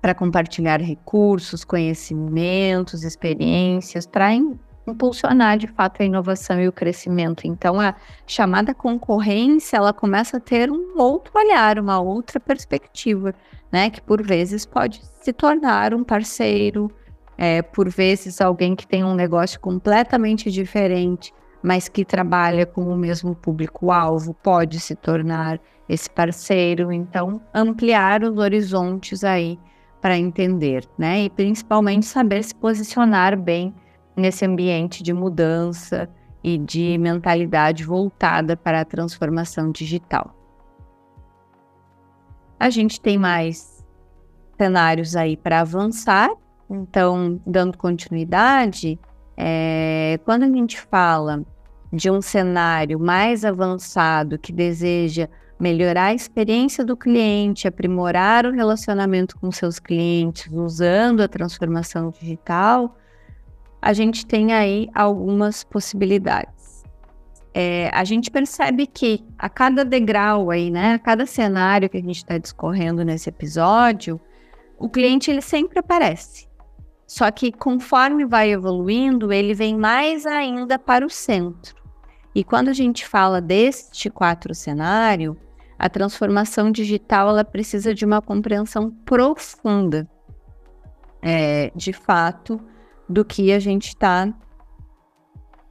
para 0.00 0.14
compartilhar 0.14 0.80
recursos, 0.80 1.64
conhecimentos, 1.64 3.04
experiências, 3.04 4.06
para 4.06 4.32
impulsionar 4.90 5.58
de 5.58 5.66
fato 5.66 6.02
a 6.02 6.04
inovação 6.04 6.60
e 6.60 6.68
o 6.68 6.72
crescimento. 6.72 7.46
Então 7.46 7.80
a 7.80 7.94
chamada 8.26 8.74
concorrência 8.74 9.76
ela 9.76 9.92
começa 9.92 10.36
a 10.36 10.40
ter 10.40 10.70
um 10.70 10.98
outro 10.98 11.32
olhar, 11.34 11.78
uma 11.78 12.00
outra 12.00 12.38
perspectiva, 12.38 13.34
né? 13.72 13.90
Que 13.90 14.00
por 14.00 14.22
vezes 14.22 14.66
pode 14.66 15.00
se 15.22 15.32
tornar 15.32 15.94
um 15.94 16.04
parceiro, 16.04 16.90
é, 17.38 17.62
por 17.62 17.88
vezes 17.88 18.40
alguém 18.40 18.76
que 18.76 18.86
tem 18.86 19.02
um 19.02 19.14
negócio 19.14 19.58
completamente 19.60 20.50
diferente, 20.50 21.32
mas 21.62 21.88
que 21.88 22.04
trabalha 22.04 22.66
com 22.66 22.82
o 22.82 22.96
mesmo 22.96 23.34
público-alvo 23.34 24.34
pode 24.34 24.80
se 24.80 24.94
tornar 24.94 25.60
esse 25.88 26.08
parceiro. 26.10 26.92
Então 26.92 27.40
ampliar 27.54 28.22
os 28.22 28.36
horizontes 28.36 29.24
aí 29.24 29.58
para 30.00 30.16
entender, 30.16 30.84
né? 30.98 31.24
E 31.24 31.30
principalmente 31.30 32.06
saber 32.06 32.42
se 32.42 32.54
posicionar 32.54 33.38
bem 33.38 33.74
nesse 34.16 34.44
ambiente 34.44 35.02
de 35.02 35.12
mudança 35.12 36.08
e 36.42 36.58
de 36.58 36.96
mentalidade 36.98 37.84
voltada 37.84 38.56
para 38.56 38.80
a 38.80 38.84
transformação 38.84 39.70
digital. 39.70 40.34
A 42.58 42.68
gente 42.70 43.00
tem 43.00 43.18
mais 43.18 43.84
cenários 44.58 45.16
aí 45.16 45.36
para 45.36 45.60
avançar, 45.60 46.30
então, 46.68 47.40
dando 47.46 47.76
continuidade, 47.78 48.98
é, 49.36 50.20
quando 50.24 50.42
a 50.42 50.48
gente 50.48 50.80
fala 50.80 51.42
de 51.92 52.10
um 52.10 52.20
cenário 52.20 53.00
mais 53.00 53.44
avançado 53.44 54.38
que 54.38 54.52
deseja 54.52 55.28
melhorar 55.58 56.06
a 56.06 56.14
experiência 56.14 56.84
do 56.84 56.96
cliente, 56.96 57.66
aprimorar 57.66 58.46
o 58.46 58.52
relacionamento 58.52 59.38
com 59.38 59.50
seus 59.50 59.78
clientes 59.78 60.50
usando 60.52 61.20
a 61.20 61.28
transformação 61.28 62.10
digital, 62.10 62.96
a 63.80 63.92
gente 63.92 64.26
tem 64.26 64.52
aí 64.52 64.88
algumas 64.94 65.64
possibilidades. 65.64 66.84
É, 67.52 67.90
a 67.92 68.04
gente 68.04 68.30
percebe 68.30 68.86
que 68.86 69.24
a 69.38 69.48
cada 69.48 69.84
degrau 69.84 70.50
aí, 70.50 70.70
né, 70.70 70.94
a 70.94 70.98
cada 70.98 71.26
cenário 71.26 71.88
que 71.88 71.96
a 71.96 72.02
gente 72.02 72.16
está 72.16 72.38
discorrendo 72.38 73.04
nesse 73.04 73.28
episódio, 73.28 74.20
o 74.78 74.88
cliente 74.88 75.30
ele 75.30 75.42
sempre 75.42 75.78
aparece. 75.78 76.48
Só 77.06 77.28
que 77.30 77.50
conforme 77.50 78.24
vai 78.24 78.52
evoluindo, 78.52 79.32
ele 79.32 79.52
vem 79.52 79.76
mais 79.76 80.26
ainda 80.26 80.78
para 80.78 81.04
o 81.04 81.10
centro. 81.10 81.74
E 82.32 82.44
quando 82.44 82.68
a 82.68 82.72
gente 82.72 83.04
fala 83.06 83.40
deste 83.40 84.08
quatro 84.08 84.54
cenário, 84.54 85.36
a 85.76 85.88
transformação 85.88 86.70
digital 86.70 87.30
ela 87.30 87.44
precisa 87.44 87.92
de 87.92 88.04
uma 88.04 88.22
compreensão 88.22 88.90
profunda, 89.04 90.08
é, 91.20 91.72
de 91.74 91.92
fato, 91.92 92.60
do 93.10 93.24
que 93.24 93.52
a 93.52 93.58
gente 93.58 93.88
está 93.88 94.32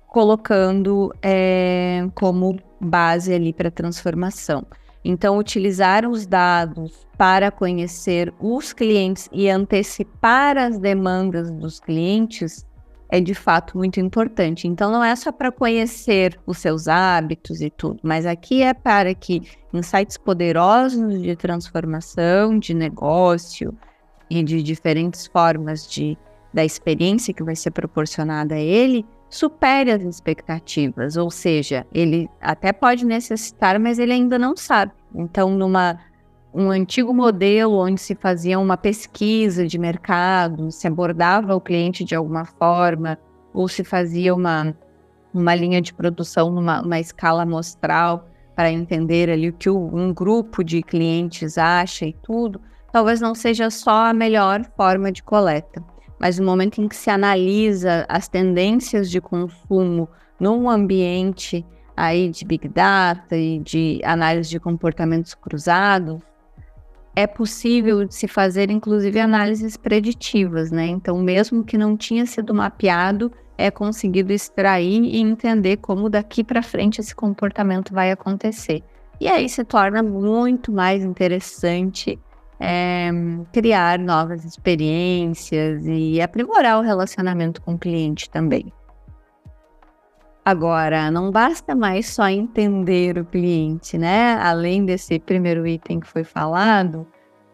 colocando 0.10 1.14
é, 1.22 2.06
como 2.14 2.60
base 2.82 3.34
ali 3.34 3.54
para 3.54 3.72
transformação. 3.72 4.66
Então, 5.06 5.38
utilizar 5.38 6.06
os 6.06 6.28
dados 6.28 7.08
para 7.18 7.50
conhecer 7.50 8.34
os 8.40 8.74
clientes 8.74 9.30
e 9.32 9.50
antecipar 9.50 10.58
as 10.58 10.78
demandas 10.78 11.50
dos 11.50 11.80
clientes 11.80 12.66
é 13.10 13.22
de 13.22 13.34
fato 13.34 13.78
muito 13.78 14.02
importante. 14.02 14.68
Então, 14.68 14.92
não 14.92 15.02
é 15.02 15.16
só 15.16 15.32
para 15.32 15.52
conhecer 15.52 16.38
os 16.46 16.58
seus 16.58 16.90
hábitos 16.90 17.62
e 17.62 17.70
tudo, 17.70 18.02
mas 18.04 18.26
aqui 18.26 18.62
é 18.62 18.74
para 18.74 19.16
que 19.16 19.42
insights 19.74 20.18
poderosos 20.18 21.22
de 21.22 21.36
transformação 21.38 22.60
de 22.60 22.74
negócio 22.74 23.74
e 24.30 24.44
de 24.44 24.62
diferentes 24.62 25.26
formas 25.26 25.90
de 25.90 26.18
da 26.54 26.66
experiência 26.66 27.34
que 27.34 27.44
vai 27.44 27.56
ser 27.56 27.72
proporcionada 27.72 28.56
a 28.56 28.60
ele 28.60 29.06
supere 29.30 29.92
as 29.92 30.02
expectativas, 30.02 31.16
ou 31.16 31.30
seja, 31.30 31.86
ele 31.94 32.28
até 32.42 32.74
pode 32.74 33.06
necessitar, 33.06 33.80
mas 33.80 34.00
ele 34.00 34.12
ainda 34.12 34.40
não 34.40 34.58
sabe. 34.58 34.92
Então, 35.14 35.52
numa 35.52 36.00
um 36.52 36.72
antigo 36.72 37.14
modelo 37.14 37.78
onde 37.78 38.02
se 38.02 38.16
fazia 38.16 38.58
uma 38.58 38.76
pesquisa 38.76 39.68
de 39.68 39.78
mercado, 39.78 40.72
se 40.72 40.88
abordava 40.88 41.56
o 41.56 41.62
cliente 41.62 42.04
de 42.04 42.16
alguma 42.16 42.44
forma, 42.44 43.20
ou 43.54 43.68
se 43.68 43.84
fazia 43.84 44.34
uma, 44.34 44.76
uma 45.32 45.54
linha 45.54 45.80
de 45.80 45.94
produção 45.94 46.50
numa 46.50 47.00
escala 47.00 47.44
amostral 47.44 48.28
para 48.56 48.72
entender 48.72 49.30
ali 49.30 49.50
o 49.50 49.54
que 49.54 49.70
um 49.70 50.12
grupo 50.12 50.64
de 50.64 50.82
clientes 50.82 51.56
acha 51.56 52.08
e 52.08 52.14
tudo, 52.14 52.60
talvez 52.92 53.22
não 53.22 53.36
seja 53.36 53.70
só 53.70 54.08
a 54.08 54.14
melhor 54.14 54.66
forma 54.76 55.12
de 55.12 55.22
coleta 55.22 55.84
mas 56.20 56.38
no 56.38 56.46
momento 56.46 56.82
em 56.82 56.88
que 56.88 56.96
se 56.96 57.10
analisa 57.10 58.06
as 58.10 58.28
tendências 58.28 59.10
de 59.10 59.22
consumo 59.22 60.10
num 60.40 60.70
ambiente 60.70 61.66
aí 61.96 62.30
de 62.30 62.46
big 62.46 62.68
data 62.68 63.36
e 63.36 63.60
de 63.60 64.00
análise 64.04 64.50
de 64.50 64.60
comportamentos 64.60 65.34
cruzados, 65.34 66.20
é 67.16 67.28
possível 67.28 68.10
se 68.10 68.28
fazer 68.28 68.70
inclusive 68.70 69.20
análises 69.20 69.76
preditivas, 69.76 70.72
né? 70.72 70.88
Então, 70.88 71.18
mesmo 71.18 71.64
que 71.64 71.78
não 71.78 71.98
tinha 71.98 72.26
sido 72.26 72.54
mapeado, 72.54 73.32
é 73.58 73.70
conseguido 73.70 74.32
extrair 74.32 75.04
e 75.04 75.18
entender 75.18 75.78
como 75.78 76.10
daqui 76.10 76.44
para 76.44 76.62
frente 76.62 77.02
esse 77.02 77.14
comportamento 77.14 77.94
vai 77.94 78.12
acontecer. 78.12 78.82
E 79.20 79.28
aí 79.28 79.50
se 79.50 79.66
torna 79.66 80.02
muito 80.02 80.72
mais 80.72 81.04
interessante 81.04 82.18
é, 82.60 83.10
criar 83.54 83.98
novas 83.98 84.44
experiências 84.44 85.86
e 85.86 86.22
aprimorar 86.22 86.80
o 86.80 86.82
relacionamento 86.82 87.62
com 87.62 87.76
o 87.76 87.80
cliente 87.80 88.30
também. 88.30 88.72
Agora, 90.44 91.12
não 91.12 91.32
basta 91.32 91.76
mais 91.76 92.08
só 92.08 92.28
entender 92.28 93.18
o 93.18 93.26
cliente, 93.26 93.98
né? 93.98 94.34
Além 94.42 94.84
desse 94.84 95.20
primeiro 95.20 95.66
item 95.68 96.00
que 96.00 96.08
foi 96.08 96.24
falado, 96.24 97.06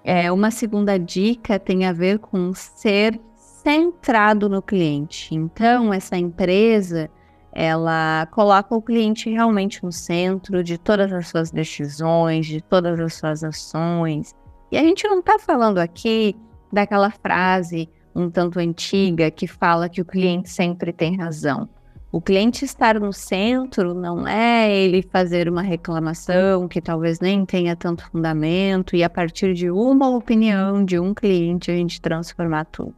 é, 0.03 0.31
uma 0.31 0.49
segunda 0.49 0.97
dica 0.97 1.59
tem 1.59 1.85
a 1.85 1.91
ver 1.91 2.19
com 2.19 2.53
ser 2.53 3.19
centrado 3.35 4.47
no 4.47 4.61
cliente. 4.61 5.35
Então, 5.35 5.93
essa 5.93 6.17
empresa 6.17 7.09
ela 7.51 8.27
coloca 8.31 8.75
o 8.75 8.81
cliente 8.81 9.29
realmente 9.29 9.83
no 9.83 9.91
centro 9.91 10.63
de 10.63 10.77
todas 10.77 11.11
as 11.11 11.27
suas 11.27 11.51
decisões, 11.51 12.45
de 12.45 12.61
todas 12.61 12.99
as 12.99 13.13
suas 13.13 13.43
ações, 13.43 14.35
e 14.71 14.77
a 14.77 14.81
gente 14.81 15.07
não 15.07 15.19
está 15.19 15.37
falando 15.39 15.77
aqui 15.77 16.35
daquela 16.71 17.09
frase 17.09 17.89
um 18.15 18.29
tanto 18.29 18.59
antiga 18.59 19.29
que 19.29 19.47
fala 19.47 19.89
que 19.89 20.01
o 20.01 20.05
cliente 20.05 20.49
sempre 20.49 20.93
tem 20.93 21.17
razão. 21.17 21.69
O 22.11 22.21
cliente 22.21 22.63
estar 22.63 22.97
no 22.97 23.11
centro 23.11 23.93
não 23.93 24.25
é 24.25 24.73
ele 24.73 25.01
fazer 25.01 25.49
uma 25.49 25.61
reclamação 25.61 26.65
que 26.65 26.79
talvez 26.79 27.19
nem 27.19 27.45
tenha 27.45 27.75
tanto 27.75 28.09
fundamento 28.09 28.95
e 28.95 29.03
a 29.03 29.09
partir 29.09 29.53
de 29.53 29.69
uma 29.69 30.07
opinião 30.09 30.85
de 30.85 30.97
um 30.97 31.13
cliente 31.13 31.69
a 31.69 31.75
gente 31.75 31.99
transformar 31.99 32.65
tudo. 32.65 32.95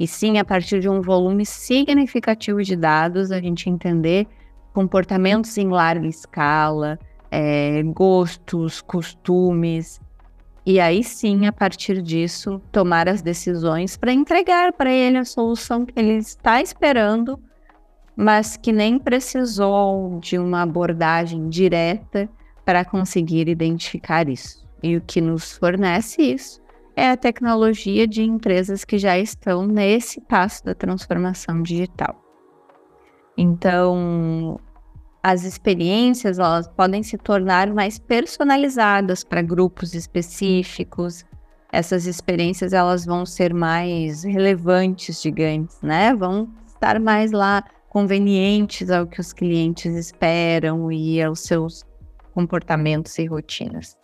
E 0.00 0.06
sim, 0.08 0.38
a 0.38 0.44
partir 0.44 0.80
de 0.80 0.88
um 0.88 1.02
volume 1.02 1.44
significativo 1.44 2.62
de 2.62 2.74
dados, 2.74 3.30
a 3.30 3.38
gente 3.38 3.68
entender 3.68 4.26
comportamentos 4.72 5.56
em 5.58 5.68
larga 5.68 6.06
escala, 6.06 6.98
é, 7.30 7.82
gostos, 7.82 8.80
costumes, 8.80 10.00
e 10.66 10.80
aí 10.80 11.04
sim, 11.04 11.46
a 11.46 11.52
partir 11.52 12.00
disso, 12.00 12.60
tomar 12.72 13.08
as 13.08 13.20
decisões 13.20 13.96
para 13.96 14.12
entregar 14.12 14.72
para 14.72 14.90
ele 14.90 15.18
a 15.18 15.24
solução 15.24 15.84
que 15.84 15.92
ele 15.98 16.16
está 16.16 16.62
esperando, 16.62 17.38
mas 18.16 18.56
que 18.56 18.72
nem 18.72 18.98
precisou 18.98 20.18
de 20.20 20.38
uma 20.38 20.62
abordagem 20.62 21.48
direta 21.48 22.28
para 22.64 22.84
conseguir 22.84 23.48
identificar 23.48 24.28
isso. 24.28 24.64
E 24.82 24.96
o 24.96 25.00
que 25.02 25.20
nos 25.20 25.52
fornece 25.52 26.22
isso 26.22 26.62
é 26.96 27.10
a 27.10 27.16
tecnologia 27.16 28.06
de 28.06 28.22
empresas 28.22 28.84
que 28.84 28.96
já 28.98 29.18
estão 29.18 29.66
nesse 29.66 30.20
passo 30.20 30.64
da 30.64 30.74
transformação 30.74 31.62
digital. 31.62 32.22
Então, 33.36 34.58
as 35.24 35.42
experiências 35.42 36.38
elas 36.38 36.68
podem 36.68 37.02
se 37.02 37.16
tornar 37.16 37.72
mais 37.72 37.98
personalizadas 37.98 39.24
para 39.24 39.40
grupos 39.40 39.94
específicos. 39.94 41.24
Essas 41.72 42.04
experiências 42.04 42.74
elas 42.74 43.06
vão 43.06 43.24
ser 43.24 43.54
mais 43.54 44.22
relevantes, 44.22 45.22
digamos, 45.22 45.80
né? 45.80 46.14
Vão 46.14 46.50
estar 46.66 47.00
mais 47.00 47.32
lá 47.32 47.64
convenientes 47.88 48.90
ao 48.90 49.06
que 49.06 49.18
os 49.18 49.32
clientes 49.32 49.94
esperam 49.94 50.92
e 50.92 51.22
aos 51.22 51.40
seus 51.40 51.86
comportamentos 52.34 53.18
e 53.18 53.24
rotinas. 53.24 53.96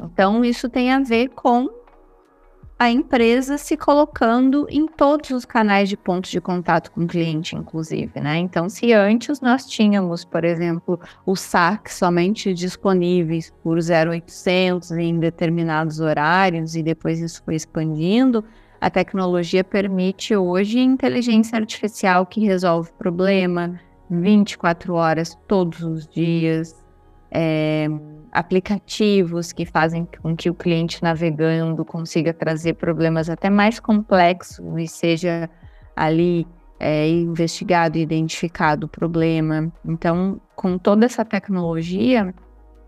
Então, 0.00 0.44
isso 0.44 0.68
tem 0.68 0.90
a 0.90 0.98
ver 0.98 1.28
com 1.28 1.68
a 2.82 2.90
empresa 2.90 3.56
se 3.58 3.76
colocando 3.76 4.66
em 4.68 4.88
todos 4.88 5.30
os 5.30 5.44
canais 5.44 5.88
de 5.88 5.96
pontos 5.96 6.32
de 6.32 6.40
contato 6.40 6.90
com 6.90 7.04
o 7.04 7.06
cliente, 7.06 7.54
inclusive, 7.54 8.18
né? 8.20 8.38
Então, 8.38 8.68
se 8.68 8.92
antes 8.92 9.40
nós 9.40 9.66
tínhamos, 9.66 10.24
por 10.24 10.44
exemplo, 10.44 10.98
o 11.24 11.36
saque 11.36 11.94
somente 11.94 12.52
disponíveis 12.52 13.54
por 13.62 13.78
0800 13.78 14.90
em 14.90 15.16
determinados 15.16 16.00
horários 16.00 16.74
e 16.74 16.82
depois 16.82 17.20
isso 17.20 17.40
foi 17.44 17.54
expandindo, 17.54 18.44
a 18.80 18.90
tecnologia 18.90 19.62
permite 19.62 20.34
hoje 20.34 20.80
inteligência 20.80 21.56
artificial 21.56 22.26
que 22.26 22.40
resolve 22.40 22.90
o 22.90 22.94
problema 22.94 23.78
24 24.10 24.94
horas 24.94 25.38
todos 25.46 25.84
os 25.84 26.08
dias. 26.08 26.81
É, 27.34 27.88
aplicativos 28.30 29.52
que 29.52 29.66
fazem 29.66 30.06
com 30.20 30.36
que 30.36 30.48
o 30.48 30.54
cliente 30.54 31.02
navegando 31.02 31.84
consiga 31.84 32.32
trazer 32.32 32.74
problemas 32.74 33.28
até 33.28 33.50
mais 33.50 33.78
complexos 33.78 34.64
e 34.78 34.86
seja 34.86 35.48
ali 35.94 36.46
é, 36.80 37.08
investigado 37.08 37.96
e 37.98 38.02
identificado 38.02 38.86
o 38.86 38.88
problema. 38.88 39.72
Então, 39.84 40.40
com 40.56 40.76
toda 40.76 41.06
essa 41.06 41.24
tecnologia, 41.24 42.34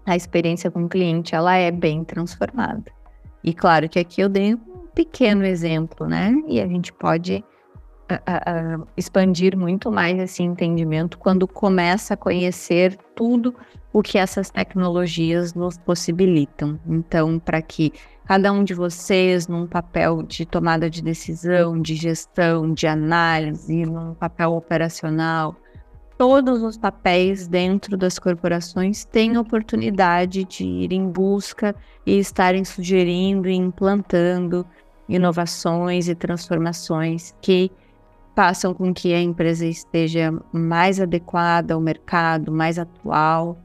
a 0.07 0.17
experiência 0.17 0.71
com 0.71 0.85
o 0.85 0.89
cliente 0.89 1.35
ela 1.35 1.55
é 1.57 1.71
bem 1.71 2.03
transformada. 2.05 2.91
E 3.43 3.53
claro 3.53 3.89
que 3.89 3.99
aqui 3.99 4.21
eu 4.21 4.29
dei 4.29 4.55
um 4.55 4.89
pequeno 4.95 5.45
exemplo, 5.45 6.07
né? 6.07 6.35
E 6.49 6.61
a 6.61 6.67
gente 6.67 6.93
pode 6.93 7.45
uh, 8.11 8.81
uh, 8.83 8.89
expandir 8.97 9.57
muito 9.57 9.91
mais 9.91 10.19
esse 10.19 10.43
entendimento 10.43 11.19
quando 11.19 11.47
começa 11.47 12.15
a 12.15 12.17
conhecer 12.17 12.97
tudo 13.15 13.55
o 13.93 14.03
que 14.03 14.19
essas 14.19 14.51
tecnologias 14.51 15.55
nos 15.55 15.79
possibilitam. 15.79 16.79
Então, 16.87 17.39
para 17.39 17.63
que 17.63 17.93
cada 18.27 18.53
um 18.53 18.65
de 18.65 18.75
vocês, 18.75 19.47
num 19.47 19.67
papel 19.67 20.23
de 20.23 20.45
tomada 20.45 20.91
de 20.91 21.03
decisão, 21.03 21.81
de 21.81 21.95
gestão, 21.95 22.73
de 22.73 22.87
análise, 22.87 23.87
num 23.87 24.15
papel 24.15 24.53
operacional, 24.53 25.55
todos 26.19 26.63
os 26.63 26.77
papéis 26.77 27.47
dentro 27.47 27.97
das 27.97 28.19
corporações 28.19 29.05
têm 29.05 29.37
oportunidade 29.39 30.45
de 30.45 30.65
ir 30.65 30.93
em 30.93 31.09
busca 31.09 31.75
e 32.05 32.19
estarem 32.19 32.65
sugerindo 32.65 33.49
e 33.49 33.55
implantando 33.55 34.67
inovações 35.09 36.09
e 36.09 36.15
transformações 36.15 37.35
que 37.41 37.71
façam 38.35 38.75
com 38.75 38.93
que 38.93 39.15
a 39.15 39.21
empresa 39.21 39.67
esteja 39.67 40.33
mais 40.53 41.01
adequada 41.01 41.75
ao 41.75 41.81
mercado, 41.81 42.51
mais 42.51 42.79
atual 42.79 43.59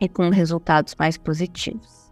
e 0.00 0.08
com 0.08 0.28
resultados 0.28 0.94
mais 0.98 1.16
positivos. 1.16 2.10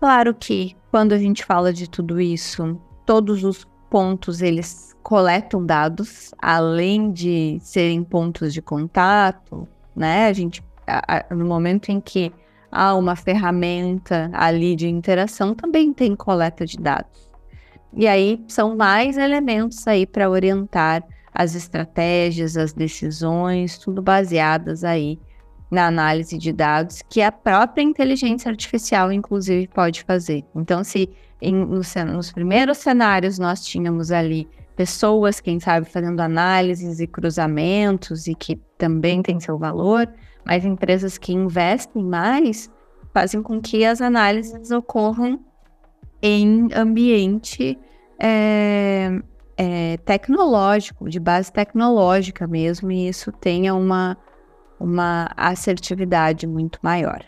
Claro 0.00 0.34
que 0.34 0.76
quando 0.90 1.12
a 1.12 1.18
gente 1.18 1.44
fala 1.44 1.72
de 1.72 1.88
tudo 1.88 2.20
isso, 2.20 2.80
todos 3.04 3.44
os 3.44 3.66
pontos 3.90 4.42
eles 4.42 4.96
coletam 5.02 5.64
dados, 5.64 6.32
além 6.38 7.10
de 7.12 7.58
serem 7.60 8.04
pontos 8.04 8.52
de 8.52 8.60
contato, 8.60 9.66
né? 9.94 10.26
A 10.26 10.32
gente, 10.32 10.62
a, 10.86 11.18
a, 11.18 11.34
no 11.34 11.44
momento 11.44 11.90
em 11.90 12.00
que 12.00 12.32
há 12.70 12.94
uma 12.94 13.16
ferramenta 13.16 14.30
ali 14.32 14.76
de 14.76 14.88
interação, 14.88 15.54
também 15.54 15.92
tem 15.92 16.14
coleta 16.14 16.64
de 16.66 16.76
dados. 16.76 17.27
E 17.94 18.06
aí 18.06 18.42
são 18.48 18.76
mais 18.76 19.16
elementos 19.16 19.86
aí 19.86 20.06
para 20.06 20.28
orientar 20.28 21.02
as 21.32 21.54
estratégias, 21.54 22.56
as 22.56 22.72
decisões, 22.72 23.78
tudo 23.78 24.02
baseadas 24.02 24.84
aí 24.84 25.18
na 25.70 25.86
análise 25.86 26.38
de 26.38 26.52
dados 26.52 27.02
que 27.08 27.20
a 27.20 27.30
própria 27.30 27.82
inteligência 27.82 28.50
artificial, 28.50 29.12
inclusive, 29.12 29.68
pode 29.68 30.02
fazer. 30.02 30.44
Então, 30.54 30.82
se 30.82 31.10
em, 31.40 31.54
nos, 31.54 31.94
nos 31.94 32.32
primeiros 32.32 32.78
cenários 32.78 33.38
nós 33.38 33.64
tínhamos 33.64 34.10
ali 34.10 34.48
pessoas, 34.74 35.40
quem 35.40 35.60
sabe, 35.60 35.88
fazendo 35.88 36.20
análises 36.20 37.00
e 37.00 37.06
cruzamentos 37.06 38.26
e 38.26 38.34
que 38.34 38.56
também 38.76 39.22
tem 39.22 39.40
seu 39.40 39.58
valor, 39.58 40.08
mas 40.44 40.64
empresas 40.64 41.18
que 41.18 41.32
investem 41.32 42.02
mais 42.02 42.70
fazem 43.12 43.42
com 43.42 43.60
que 43.60 43.84
as 43.84 44.00
análises 44.00 44.70
ocorram 44.70 45.40
em 46.22 46.68
ambiente 46.74 47.78
é, 48.18 49.20
é, 49.56 49.96
tecnológico, 49.98 51.08
de 51.08 51.20
base 51.20 51.52
tecnológica 51.52 52.46
mesmo, 52.46 52.90
e 52.90 53.08
isso 53.08 53.32
tenha 53.32 53.74
uma, 53.74 54.16
uma 54.78 55.30
assertividade 55.36 56.46
muito 56.46 56.78
maior. 56.82 57.24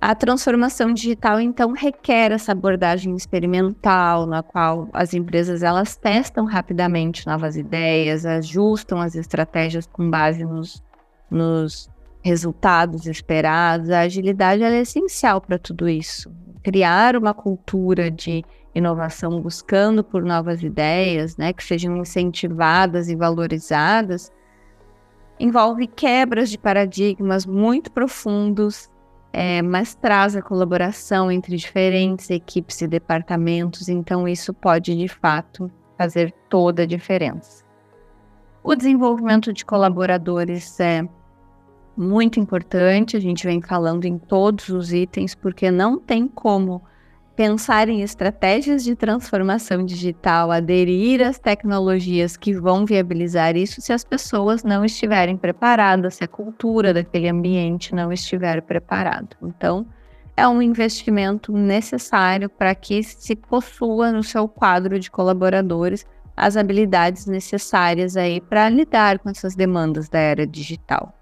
A 0.00 0.14
transformação 0.14 0.92
digital, 0.92 1.40
então, 1.40 1.72
requer 1.72 2.30
essa 2.30 2.52
abordagem 2.52 3.16
experimental, 3.16 4.26
na 4.26 4.42
qual 4.42 4.86
as 4.92 5.14
empresas 5.14 5.62
elas 5.62 5.96
testam 5.96 6.44
rapidamente 6.44 7.26
novas 7.26 7.56
ideias, 7.56 8.26
ajustam 8.26 9.00
as 9.00 9.14
estratégias 9.14 9.86
com 9.86 10.10
base 10.10 10.44
nos, 10.44 10.82
nos 11.30 11.88
resultados 12.22 13.06
esperados. 13.06 13.88
A 13.88 14.00
agilidade 14.00 14.62
é 14.62 14.78
essencial 14.78 15.40
para 15.40 15.58
tudo 15.58 15.88
isso 15.88 16.30
criar 16.64 17.14
uma 17.14 17.34
cultura 17.34 18.10
de 18.10 18.42
inovação 18.74 19.40
buscando 19.40 20.02
por 20.02 20.24
novas 20.24 20.62
ideias, 20.62 21.36
né, 21.36 21.52
que 21.52 21.62
sejam 21.62 21.96
incentivadas 21.98 23.08
e 23.08 23.14
valorizadas, 23.14 24.32
envolve 25.38 25.86
quebras 25.86 26.50
de 26.50 26.58
paradigmas 26.58 27.44
muito 27.44 27.92
profundos, 27.92 28.90
é, 29.32 29.60
mas 29.60 29.94
traz 29.94 30.34
a 30.34 30.42
colaboração 30.42 31.30
entre 31.30 31.56
diferentes 31.56 32.30
equipes 32.30 32.80
e 32.80 32.88
departamentos, 32.88 33.88
então 33.88 34.26
isso 34.26 34.54
pode 34.54 34.96
de 34.96 35.08
fato 35.08 35.70
fazer 35.98 36.32
toda 36.48 36.82
a 36.82 36.86
diferença. 36.86 37.62
O 38.62 38.74
desenvolvimento 38.74 39.52
de 39.52 39.64
colaboradores 39.64 40.80
é 40.80 41.06
muito 41.96 42.40
importante, 42.40 43.16
a 43.16 43.20
gente 43.20 43.46
vem 43.46 43.60
falando 43.60 44.04
em 44.04 44.18
todos 44.18 44.68
os 44.68 44.92
itens, 44.92 45.34
porque 45.34 45.70
não 45.70 45.98
tem 45.98 46.26
como 46.26 46.82
pensar 47.36 47.88
em 47.88 48.00
estratégias 48.00 48.84
de 48.84 48.94
transformação 48.94 49.84
digital, 49.84 50.52
aderir 50.52 51.20
às 51.20 51.38
tecnologias 51.38 52.36
que 52.36 52.52
vão 52.52 52.86
viabilizar 52.86 53.56
isso 53.56 53.80
se 53.80 53.92
as 53.92 54.04
pessoas 54.04 54.62
não 54.62 54.84
estiverem 54.84 55.36
preparadas, 55.36 56.14
se 56.14 56.24
a 56.24 56.28
cultura 56.28 56.94
daquele 56.94 57.28
ambiente 57.28 57.94
não 57.94 58.12
estiver 58.12 58.62
preparado. 58.62 59.36
Então, 59.42 59.86
é 60.36 60.46
um 60.46 60.62
investimento 60.62 61.52
necessário 61.52 62.48
para 62.48 62.74
que 62.74 63.02
se 63.02 63.34
possua 63.36 64.12
no 64.12 64.22
seu 64.22 64.48
quadro 64.48 64.98
de 64.98 65.10
colaboradores 65.10 66.06
as 66.36 66.56
habilidades 66.56 67.26
necessárias 67.26 68.16
aí 68.16 68.40
para 68.40 68.68
lidar 68.68 69.18
com 69.20 69.30
essas 69.30 69.54
demandas 69.54 70.08
da 70.08 70.18
era 70.18 70.46
digital. 70.46 71.14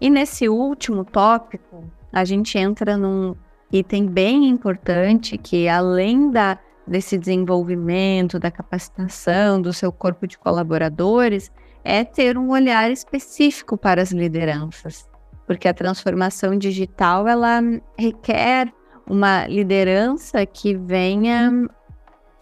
E 0.00 0.08
nesse 0.08 0.48
último 0.48 1.04
tópico, 1.04 1.84
a 2.12 2.24
gente 2.24 2.56
entra 2.56 2.96
num 2.96 3.34
item 3.72 4.06
bem 4.06 4.48
importante 4.48 5.36
que 5.36 5.68
além 5.68 6.30
da 6.30 6.58
desse 6.88 7.18
desenvolvimento, 7.18 8.38
da 8.38 8.50
capacitação 8.50 9.60
do 9.60 9.72
seu 9.72 9.92
corpo 9.92 10.26
de 10.26 10.38
colaboradores, 10.38 11.52
é 11.84 12.02
ter 12.02 12.38
um 12.38 12.50
olhar 12.50 12.90
específico 12.90 13.76
para 13.76 14.00
as 14.00 14.10
lideranças, 14.10 15.08
porque 15.46 15.68
a 15.68 15.74
transformação 15.74 16.56
digital 16.56 17.28
ela 17.28 17.60
requer 17.96 18.72
uma 19.06 19.46
liderança 19.46 20.44
que 20.44 20.74
venha 20.74 21.68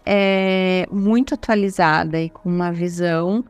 é, 0.05 0.87
muito 0.91 1.33
atualizada 1.33 2.19
e 2.19 2.29
com 2.29 2.49
uma 2.49 2.71
visão 2.71 3.43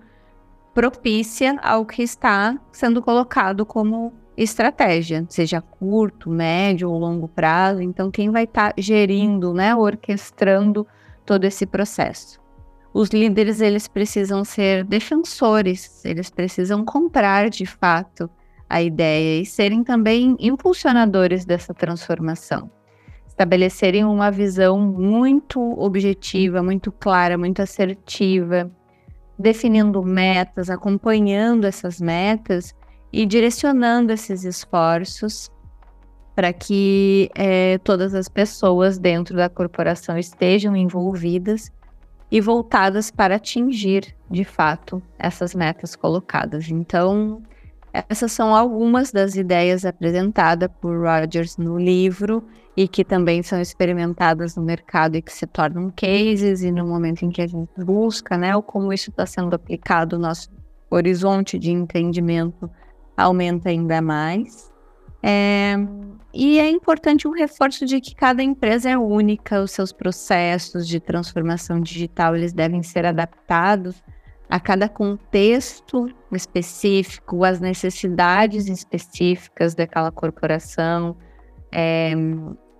propícia 0.77 1.59
ao 1.63 1.87
que 1.87 2.03
está 2.03 2.55
sendo 2.71 3.01
colocado 3.01 3.65
como 3.65 4.13
estratégia, 4.37 5.25
seja 5.27 5.59
curto, 5.59 6.29
médio 6.29 6.91
ou 6.91 6.99
longo 6.99 7.27
prazo. 7.27 7.81
Então, 7.81 8.11
quem 8.11 8.29
vai 8.29 8.43
estar 8.43 8.73
tá 8.73 8.75
gerindo, 8.77 9.55
né, 9.55 9.75
orquestrando 9.75 10.85
todo 11.25 11.45
esse 11.45 11.65
processo? 11.65 12.39
Os 12.93 13.09
líderes 13.09 13.59
eles 13.59 13.87
precisam 13.87 14.43
ser 14.43 14.83
defensores, 14.83 16.05
eles 16.05 16.29
precisam 16.29 16.85
comprar 16.85 17.49
de 17.49 17.65
fato 17.65 18.29
a 18.69 18.79
ideia 18.79 19.41
e 19.41 19.47
serem 19.47 19.83
também 19.83 20.37
impulsionadores 20.39 21.43
dessa 21.43 21.73
transformação. 21.73 22.69
Estabelecerem 23.25 24.05
uma 24.05 24.29
visão 24.29 24.79
muito 24.79 25.59
objetiva, 25.59 26.61
muito 26.61 26.91
clara, 26.91 27.35
muito 27.35 27.63
assertiva, 27.63 28.71
definindo 29.37 30.01
metas, 30.03 30.69
acompanhando 30.69 31.65
essas 31.65 32.01
metas 32.01 32.75
e 33.11 33.25
direcionando 33.25 34.11
esses 34.11 34.43
esforços 34.43 35.51
para 36.35 36.53
que 36.53 37.31
é, 37.35 37.79
todas 37.79 38.13
as 38.13 38.29
pessoas 38.29 38.97
dentro 38.97 39.35
da 39.35 39.49
corporação 39.49 40.17
estejam 40.17 40.75
envolvidas 40.75 41.71
e 42.29 42.39
voltadas 42.39 43.09
para 43.09 43.35
atingir, 43.35 44.15
de 44.29 44.43
fato, 44.43 45.01
essas 45.17 45.55
metas 45.55 45.95
colocadas. 45.95 46.69
Então, 46.69 47.41
essas 47.91 48.31
são 48.31 48.53
algumas 48.53 49.11
das 49.11 49.35
ideias 49.35 49.85
apresentadas 49.85 50.69
por 50.79 50.95
Rogers 50.99 51.57
no 51.57 51.79
livro 51.79 52.43
e 52.77 52.87
que 52.87 53.03
também 53.03 53.41
são 53.41 53.59
experimentadas 53.59 54.55
no 54.55 54.61
mercado 54.61 55.15
e 55.15 55.21
que 55.21 55.33
se 55.33 55.47
tornam 55.47 55.91
cases 55.95 56.61
e 56.61 56.71
no 56.71 56.85
momento 56.85 57.25
em 57.25 57.31
que 57.31 57.41
a 57.41 57.47
gente 57.47 57.71
busca, 57.75 58.37
né, 58.37 58.53
como 58.61 58.93
isso 58.93 59.09
está 59.09 59.25
sendo 59.25 59.55
aplicado, 59.55 60.15
o 60.15 60.19
nosso 60.19 60.47
horizonte 60.87 61.57
de 61.57 61.71
entendimento 61.71 62.69
aumenta 63.17 63.69
ainda 63.69 63.99
mais. 63.99 64.71
É, 65.23 65.73
e 66.31 66.59
é 66.59 66.69
importante 66.69 67.27
um 67.27 67.31
reforço 67.31 67.83
de 67.83 67.99
que 67.99 68.13
cada 68.13 68.43
empresa 68.43 68.91
é 68.91 68.97
única, 68.97 69.59
os 69.59 69.71
seus 69.71 69.91
processos 69.91 70.87
de 70.87 70.99
transformação 70.99 71.81
digital 71.81 72.35
eles 72.35 72.53
devem 72.53 72.83
ser 72.83 73.07
adaptados 73.07 74.03
a 74.47 74.59
cada 74.59 74.87
contexto 74.87 76.07
específico, 76.31 77.43
as 77.43 77.59
necessidades 77.59 78.67
específicas 78.67 79.73
daquela 79.73 80.11
corporação. 80.11 81.17
É, 81.71 82.13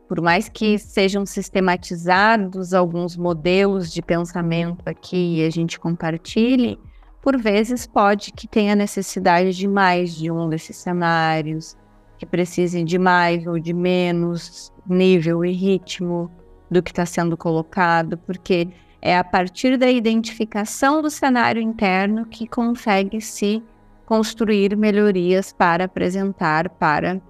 por 0.08 0.22
mais 0.22 0.47
que 0.47 0.78
sejam 0.80 1.26
sistematizados 1.26 2.74
alguns 2.74 3.18
modelos 3.18 3.91
de 3.91 4.01
pensamento 4.01 4.82
aqui 4.86 5.39
e 5.39 5.45
a 5.45 5.49
gente 5.49 5.80
compartilhe, 5.80 6.80
por 7.22 7.38
vezes 7.38 7.86
pode 7.86 8.32
que 8.32 8.47
tenha 8.47 8.76
necessidade 8.76 9.51
de 9.51 9.68
mais 9.68 10.16
de 10.16 10.32
um 10.32 10.47
desses 10.47 10.78
cenários, 10.78 11.76
que 12.18 12.26
precisem 12.26 12.86
de 12.86 12.97
mais 12.97 13.45
ou 13.45 13.60
de 13.60 13.74
menos 13.74 14.72
nível 14.88 15.43
e 15.43 15.51
ritmo. 15.51 16.32
do 16.70 16.84
que 16.84 16.91
está 16.91 17.05
sendo 17.05 17.38
colocado, 17.38 18.18
porque 18.18 18.68
é 19.01 19.18
a 19.18 19.24
partir 19.24 19.78
da 19.78 19.89
identificação 19.89 21.01
do 21.01 21.10
cenário 21.10 21.62
interno 21.62 22.26
que 22.26 22.45
consegue 22.45 23.22
se 23.22 23.64
construir 24.05 24.76
melhorias 24.76 25.53
para 25.53 25.86
apresentar 25.86 26.70
para 26.72 27.22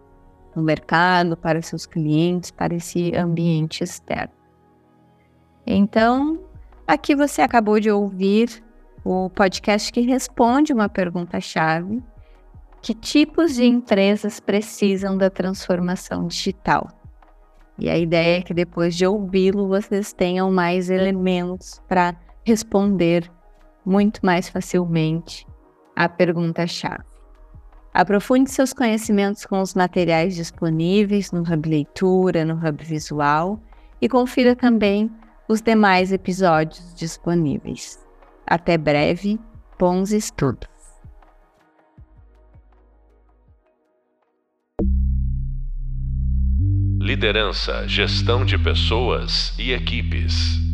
o 0.60 0.64
mercado, 0.64 1.38
para 1.38 1.62
seus 1.62 1.86
clientes, 1.86 2.52
para 2.52 2.76
esse 2.76 3.16
ambiente 3.16 3.84
externo. 3.84 4.34
Então, 5.66 6.40
aqui 6.86 7.16
você 7.16 7.42
acabou 7.42 7.80
de 7.80 7.92
ouvir 7.92 8.64
o 9.04 9.30
podcast 9.30 9.92
que 9.92 10.02
responde 10.02 10.74
uma 10.74 10.90
pergunta-chave: 10.90 12.02
que 12.82 12.94
tipos 12.94 13.56
de 13.56 13.66
empresas 13.66 14.40
precisam 14.40 15.18
da 15.18 15.30
transformação 15.30 16.28
digital? 16.28 16.90
E 17.80 17.90
a 17.90 17.98
ideia 17.98 18.40
é 18.40 18.42
que 18.42 18.54
depois 18.54 18.96
de 18.96 19.06
ouvi-lo, 19.06 19.68
vocês 19.68 20.12
tenham 20.12 20.52
mais 20.52 20.90
elementos 20.90 21.82
para 21.88 22.16
responder 22.44 23.32
muito 23.86 24.26
mais 24.26 24.50
facilmente 24.50 25.46
a 25.96 26.10
pergunta-chave. 26.10 27.17
Aprofunde 27.98 28.52
seus 28.52 28.74
conhecimentos 28.74 29.44
com 29.44 29.60
os 29.60 29.74
materiais 29.74 30.36
disponíveis 30.36 31.32
no 31.32 31.42
Hub 31.42 31.68
Leitura, 31.68 32.46
no 32.46 32.54
Hub 32.54 32.84
Visual 32.84 33.60
e 34.00 34.08
confira 34.08 34.56
também 34.56 35.10
os 35.50 35.64
demais 35.64 36.12
episódios 36.12 36.94
disponíveis. 36.94 37.98
Até 38.46 38.78
breve, 38.78 39.40
bons 39.80 40.12
estudos! 40.12 40.70
Liderança, 47.02 47.88
gestão 47.88 48.46
de 48.46 48.60
pessoas 48.60 49.58
e 49.58 49.72
equipes. 49.72 50.67